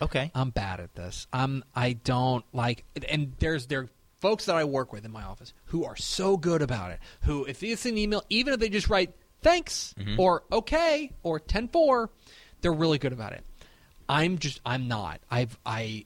Okay. 0.00 0.30
I'm 0.34 0.50
bad 0.50 0.80
at 0.80 0.94
this. 0.94 1.26
I'm 1.32 1.64
I 1.74 1.94
don't 1.94 2.44
like 2.52 2.84
and 3.08 3.32
there's 3.38 3.66
there 3.66 3.80
are 3.80 3.88
folks 4.20 4.46
that 4.46 4.56
I 4.56 4.64
work 4.64 4.92
with 4.92 5.04
in 5.04 5.10
my 5.12 5.22
office 5.22 5.52
who 5.66 5.84
are 5.84 5.96
so 5.96 6.36
good 6.36 6.62
about 6.62 6.90
it. 6.92 7.00
Who 7.22 7.44
if 7.44 7.62
it's 7.62 7.86
an 7.86 7.96
email, 7.98 8.22
even 8.28 8.52
if 8.54 8.60
they 8.60 8.68
just 8.68 8.88
write 8.88 9.12
thanks 9.42 9.94
Mhm. 9.98 10.18
or 10.18 10.42
okay 10.52 11.12
or 11.22 11.40
10-4, 11.40 12.08
they're 12.60 12.72
really 12.72 12.98
good 12.98 13.12
about 13.12 13.32
it. 13.32 13.44
I'm 14.08 14.38
just 14.38 14.60
I'm 14.64 14.88
not. 14.88 15.20
I've 15.30 15.58
I 15.66 16.04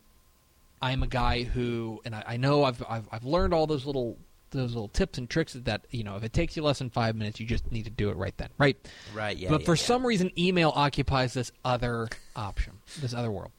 I'm 0.80 1.02
a 1.02 1.06
guy 1.06 1.44
who 1.44 2.00
and 2.04 2.14
I, 2.14 2.24
I 2.28 2.36
know 2.36 2.64
I've, 2.64 2.82
I've 2.88 3.08
I've 3.12 3.24
learned 3.24 3.52
all 3.54 3.66
those 3.66 3.84
little 3.86 4.16
those 4.52 4.74
little 4.74 4.88
tips 4.88 5.18
and 5.18 5.28
tricks 5.28 5.52
that 5.54 5.84
you 5.90 6.04
know 6.04 6.16
if 6.16 6.22
it 6.24 6.32
takes 6.32 6.56
you 6.56 6.62
less 6.62 6.78
than 6.78 6.88
five 6.90 7.16
minutes 7.16 7.40
you 7.40 7.46
just 7.46 7.70
need 7.72 7.84
to 7.84 7.90
do 7.90 8.08
it 8.10 8.16
right 8.16 8.36
then 8.38 8.48
right 8.58 8.76
Right. 9.14 9.36
Yeah. 9.36 9.50
but 9.50 9.60
yeah, 9.62 9.66
for 9.66 9.74
yeah. 9.74 9.82
some 9.82 10.06
reason, 10.06 10.30
email 10.38 10.72
occupies 10.74 11.34
this 11.34 11.50
other 11.64 12.08
option, 12.36 12.74
this 13.00 13.12
other 13.14 13.30
world. 13.30 13.50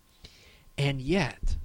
And 0.77 1.01
yet, 1.01 1.57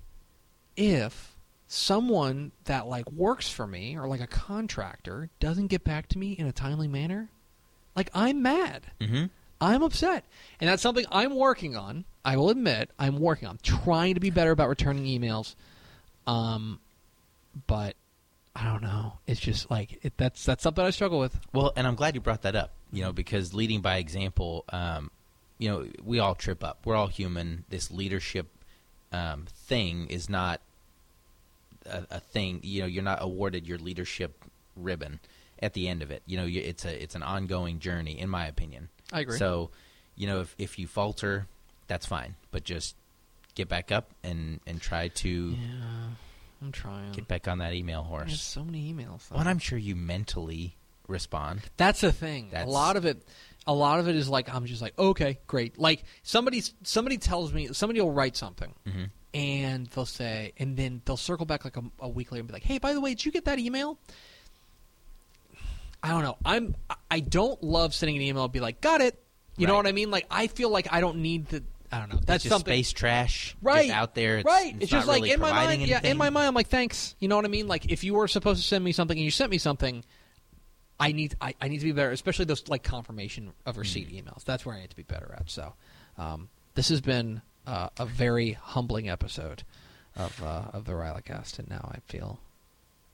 if 0.76 1.36
someone 1.66 2.52
that 2.64 2.86
like 2.86 3.10
works 3.12 3.48
for 3.48 3.66
me 3.66 3.96
or 3.96 4.06
like 4.08 4.20
a 4.20 4.26
contractor 4.26 5.28
doesn't 5.40 5.66
get 5.68 5.84
back 5.84 6.08
to 6.08 6.18
me 6.18 6.32
in 6.32 6.46
a 6.46 6.52
timely 6.52 6.88
manner, 6.88 7.28
like 7.96 8.10
I'm 8.14 8.42
mad. 8.42 8.86
Mhm. 9.00 9.30
I'm 9.60 9.82
upset. 9.82 10.24
And 10.60 10.70
that's 10.70 10.82
something 10.82 11.04
I'm 11.10 11.34
working 11.34 11.76
on. 11.76 12.04
I 12.24 12.36
will 12.36 12.50
admit, 12.50 12.90
I'm 12.98 13.18
working 13.18 13.48
on 13.48 13.58
trying 13.62 14.14
to 14.14 14.20
be 14.20 14.30
better 14.30 14.50
about 14.52 14.68
returning 14.68 15.04
emails. 15.04 15.54
Um 16.26 16.80
but 17.66 17.96
I 18.58 18.64
don't 18.64 18.82
know. 18.82 19.12
It's 19.26 19.40
just 19.40 19.70
like 19.70 20.00
it, 20.02 20.14
that's 20.16 20.44
that's 20.44 20.62
something 20.62 20.84
I 20.84 20.90
struggle 20.90 21.20
with. 21.20 21.38
Well, 21.52 21.72
and 21.76 21.86
I'm 21.86 21.94
glad 21.94 22.14
you 22.14 22.20
brought 22.20 22.42
that 22.42 22.56
up. 22.56 22.72
You 22.90 23.02
know, 23.02 23.12
because 23.12 23.54
leading 23.54 23.82
by 23.82 23.98
example, 23.98 24.64
um, 24.70 25.10
you 25.58 25.68
know, 25.68 25.86
we 26.02 26.18
all 26.18 26.34
trip 26.34 26.64
up. 26.64 26.80
We're 26.84 26.96
all 26.96 27.06
human. 27.06 27.64
This 27.68 27.90
leadership 27.90 28.48
um, 29.12 29.46
thing 29.48 30.08
is 30.08 30.28
not 30.28 30.60
a, 31.86 32.06
a 32.10 32.20
thing. 32.20 32.60
You 32.64 32.82
know, 32.82 32.86
you're 32.86 33.02
not 33.02 33.22
awarded 33.22 33.66
your 33.66 33.78
leadership 33.78 34.44
ribbon 34.74 35.20
at 35.60 35.74
the 35.74 35.88
end 35.88 36.02
of 36.02 36.10
it. 36.10 36.22
You 36.26 36.38
know, 36.38 36.44
you, 36.44 36.60
it's 36.60 36.84
a 36.84 37.02
it's 37.02 37.14
an 37.14 37.22
ongoing 37.22 37.78
journey, 37.78 38.18
in 38.18 38.28
my 38.28 38.46
opinion. 38.46 38.88
I 39.12 39.20
agree. 39.20 39.38
So, 39.38 39.70
you 40.16 40.26
know, 40.26 40.40
if 40.40 40.54
if 40.58 40.78
you 40.78 40.86
falter, 40.86 41.46
that's 41.86 42.06
fine, 42.06 42.34
but 42.50 42.64
just 42.64 42.96
get 43.54 43.68
back 43.68 43.92
up 43.92 44.10
and 44.22 44.60
and 44.66 44.80
try 44.80 45.08
to 45.08 45.28
yeah. 45.28 45.87
I'm 46.62 46.72
trying. 46.72 47.12
Get 47.12 47.28
back 47.28 47.46
on 47.48 47.58
that 47.58 47.72
email 47.74 48.02
There's 48.02 48.30
horse. 48.30 48.40
so 48.40 48.64
many 48.64 48.92
emails. 48.92 49.28
though. 49.28 49.34
Well, 49.34 49.40
and 49.40 49.48
I'm 49.48 49.58
sure 49.58 49.78
you 49.78 49.94
mentally 49.96 50.76
respond. 51.06 51.62
That's 51.76 52.00
the 52.00 52.12
thing. 52.12 52.48
That's- 52.50 52.66
A 52.66 52.70
lot 52.70 52.96
of 52.96 53.04
it, 53.04 53.22
a 53.66 53.72
lot 53.74 54.00
of 54.00 54.08
it 54.08 54.16
is 54.16 54.28
like 54.28 54.52
I'm 54.52 54.64
just 54.66 54.82
like, 54.82 54.98
okay, 54.98 55.38
great. 55.46 55.78
Like 55.78 56.04
somebody, 56.22 56.62
somebody 56.82 57.16
tells 57.18 57.52
me, 57.52 57.68
somebody 57.72 58.00
will 58.00 58.12
write 58.12 58.36
something, 58.36 58.74
hmm 58.86 59.04
and 59.34 59.86
they'll 59.88 60.06
say, 60.06 60.54
and 60.56 60.74
then 60.74 61.02
they'll 61.04 61.18
circle 61.18 61.44
back 61.44 61.62
like 61.62 61.76
a, 61.76 61.82
a 62.00 62.08
week 62.08 62.32
later 62.32 62.40
and 62.40 62.48
be 62.48 62.52
like, 62.54 62.62
hey, 62.64 62.78
by 62.78 62.94
the 62.94 63.00
way, 63.00 63.10
did 63.10 63.26
you 63.26 63.30
get 63.30 63.44
that 63.44 63.58
email? 63.58 63.98
I 66.02 66.08
don't 66.10 66.22
know. 66.22 66.36
I'm. 66.44 66.74
I- 67.10 67.20
don't 67.20 67.62
love 67.62 67.92
sending 67.94 68.16
an 68.16 68.22
email 68.22 68.44
and 68.44 68.52
be 68.52 68.60
like, 68.60 68.80
got 68.80 69.00
it. 69.00 69.22
You 69.56 69.66
know 69.66 69.74
what 69.74 69.86
I 69.88 69.92
mean? 69.92 70.10
Like 70.10 70.24
I 70.30 70.46
feel 70.46 70.70
like 70.70 70.86
I 70.92 71.00
don't 71.00 71.18
need 71.18 71.48
to. 71.50 71.62
I 71.90 71.98
don't 72.00 72.10
know. 72.12 72.20
That's 72.24 72.44
just 72.44 72.52
something. 72.52 72.72
space 72.72 72.92
trash, 72.92 73.56
Right. 73.62 73.90
out 73.90 74.14
there. 74.14 74.38
It's, 74.38 74.46
right. 74.46 74.74
It's, 74.74 74.82
It's, 74.84 74.90
just 74.92 75.06
like 75.08 75.22
really 75.22 75.32
in 75.32 75.40
my 75.40 75.50
mind. 75.52 75.82
Yeah, 75.82 76.00
in 76.02 76.16
my 76.16 76.30
mind, 76.30 76.48
I'm 76.48 76.54
like, 76.54 76.68
thanks. 76.68 77.14
You 77.18 77.28
know 77.28 77.36
what 77.36 77.44
I 77.44 77.48
mean? 77.48 77.66
Like 77.68 77.90
if 77.90 78.04
you 78.04 78.14
were 78.14 78.28
supposed 78.28 78.60
to 78.60 78.66
send 78.66 78.84
me 78.84 78.92
something 78.92 79.16
and 79.16 79.24
you 79.24 79.30
sent 79.30 79.50
me 79.50 79.58
something, 79.58 80.04
I 81.00 81.12
need 81.12 81.34
I, 81.40 81.54
I 81.60 81.68
need 81.68 81.78
to 81.78 81.84
be 81.86 81.92
better, 81.92 82.10
especially 82.10 82.44
those 82.44 82.68
like 82.68 82.82
confirmation 82.82 83.52
of 83.64 83.78
receipt 83.78 84.10
Mm. 84.10 84.24
emails. 84.24 84.44
That's 84.44 84.66
where 84.66 84.74
I 84.74 84.80
need 84.80 84.90
to 84.90 84.96
be 84.96 85.02
better 85.04 85.34
at. 85.38 85.48
So, 85.50 85.74
um, 86.18 86.48
this 86.74 86.88
has 86.88 87.00
been 87.00 87.40
uh, 87.66 87.88
a 87.98 88.04
very 88.06 88.52
humbling 88.52 89.08
episode 89.08 89.62
of 90.16 90.42
uh, 90.42 90.64
of 90.72 90.84
the 90.84 90.92
Rylacast, 90.92 91.58
and 91.58 91.70
now 91.70 91.90
I 91.94 92.00
feel 92.10 92.40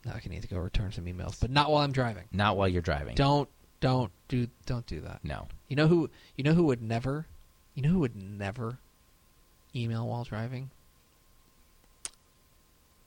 now 0.05 0.13
I 0.15 0.21
can 0.21 0.33
need 0.33 0.43
to 0.43 0.49
go 0.49 0.59
return 0.59 0.93
some 0.93 1.05
emails, 1.05 1.39
but 1.41 1.51
not 1.51 1.71
while 1.71 1.83
I'm 1.83 1.93
driving. 1.93 2.25
Not 2.33 2.57
while 2.57 2.69
you're 2.69 2.83
driving. 2.83 3.15
Don't 3.15 3.49
don't 3.81 4.11
do 4.29 4.49
don't 4.67 4.87
do 4.87 5.01
that. 5.03 5.21
No. 5.23 5.49
You 5.69 5.77
know 5.77 5.87
who 5.87 6.09
you 6.37 6.45
know 6.45 6.55
who 6.55 6.65
would 6.65 6.81
never 6.83 7.27
you 7.75 7.83
know 7.83 7.91
who 7.91 7.99
would 8.01 8.17
never 8.17 8.79
email 9.75 10.07
while 10.07 10.25
driving? 10.25 10.71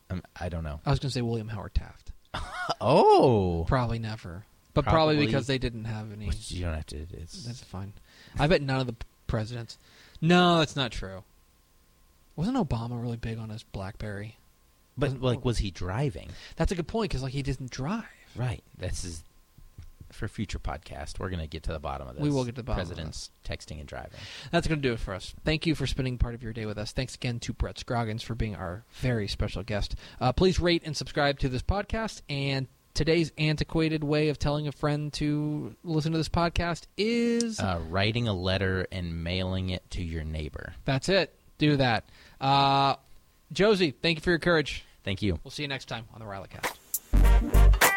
Um, 0.10 0.24
I 0.40 0.50
don't 0.50 0.64
know. 0.64 0.80
I 0.86 0.90
was 0.90 1.00
going 1.00 1.10
to 1.10 1.14
say 1.14 1.22
William 1.22 1.50
Howard 1.50 1.74
Taft. 1.74 2.12
Oh, 2.82 3.64
Probably 3.68 3.98
never. 3.98 4.44
But 4.74 4.84
probably, 4.84 5.16
Probably- 5.16 5.26
because 5.26 5.48
they 5.48 5.58
didn't 5.58 5.86
have 5.86 6.12
any. 6.12 6.28
Which 6.28 6.52
you 6.52 6.66
don't 6.66 6.74
have 6.74 6.86
to. 6.88 6.98
It's 7.14 7.46
That's 7.46 7.62
fine. 7.64 7.94
I 8.38 8.48
bet 8.48 8.62
none 8.62 8.82
of 8.82 8.88
the 8.88 8.96
presidents. 9.26 9.78
No, 10.22 10.60
that's 10.60 10.76
not 10.76 10.92
true. 10.92 11.24
Wasn't 12.36 12.58
Obama 12.58 13.02
really 13.02 13.18
big 13.18 13.40
on 13.40 13.50
his 13.50 13.64
BlackBerry? 13.64 14.36
but 14.98 15.22
like, 15.22 15.46
was 15.46 15.60
he 15.60 15.72
driving? 15.72 16.30
That's 16.58 16.72
a 16.72 16.76
good 16.76 16.88
point 16.88 17.10
because 17.10 17.24
like 17.24 17.34
he 17.34 17.42
didn't 17.42 17.72
drive. 17.72 18.04
Right. 18.36 18.64
This 18.78 19.04
is 19.06 19.24
for 20.12 20.28
future 20.28 20.60
podcast. 20.60 21.20
We're 21.20 21.30
gonna 21.30 21.48
get 21.48 21.64
to 21.64 21.72
the 21.74 21.80
bottom 21.80 22.08
of 22.08 22.16
this. 22.16 22.24
We 22.24 22.30
will 22.30 22.46
get 22.46 22.56
to 22.56 22.62
the 22.62 22.64
bottom 22.64 22.82
of 22.82 22.88
Presidents 22.88 23.32
texting 23.46 23.80
and 23.80 23.88
driving. 23.88 24.20
That's 24.52 24.68
going 24.68 24.82
to 24.82 24.88
do 24.88 24.94
it 24.94 25.00
for 25.00 25.14
us. 25.14 25.34
Thank 25.46 25.66
you 25.66 25.74
for 25.76 25.88
spending 25.88 26.18
part 26.18 26.36
of 26.36 26.44
your 26.44 26.54
day 26.54 26.66
with 26.66 26.78
us. 26.78 26.92
Thanks 26.92 27.16
again 27.16 27.40
to 27.42 27.54
Brett 27.54 27.78
Scroggins 27.80 28.24
for 28.24 28.36
being 28.36 28.56
our 28.56 28.84
very 28.94 29.28
special 29.28 29.64
guest. 29.64 29.96
Uh, 30.20 30.32
please 30.34 30.60
rate 30.60 30.84
and 30.86 30.96
subscribe 30.98 31.40
to 31.40 31.50
this 31.50 31.62
podcast. 31.62 32.22
And 32.30 32.68
today's 32.94 33.32
antiquated 33.38 34.04
way 34.04 34.30
of 34.30 34.40
telling 34.40 34.68
a 34.68 34.72
friend 34.72 35.14
to 35.14 35.76
listen 35.84 36.12
to 36.14 36.18
this 36.18 36.30
podcast 36.30 36.88
is 36.98 37.60
Uh, 37.60 37.80
writing 37.90 38.28
a 38.28 38.34
letter 38.34 38.88
and 38.92 39.24
mailing 39.24 39.70
it 39.70 39.90
to 39.92 40.04
your 40.04 40.24
neighbor. 40.24 40.74
that's 40.86 41.08
it. 41.10 41.34
Do 41.58 41.78
that. 41.78 42.06
Uh, 42.42 42.96
Josie, 43.52 43.92
thank 43.92 44.18
you 44.18 44.22
for 44.22 44.30
your 44.32 44.40
courage. 44.40 44.84
Thank 45.04 45.22
you. 45.22 45.40
We'll 45.44 45.52
see 45.52 45.62
you 45.64 45.68
next 45.70 45.86
time 45.86 46.06
on 46.14 46.20
the 46.20 46.26
Rylacast. 46.26 47.97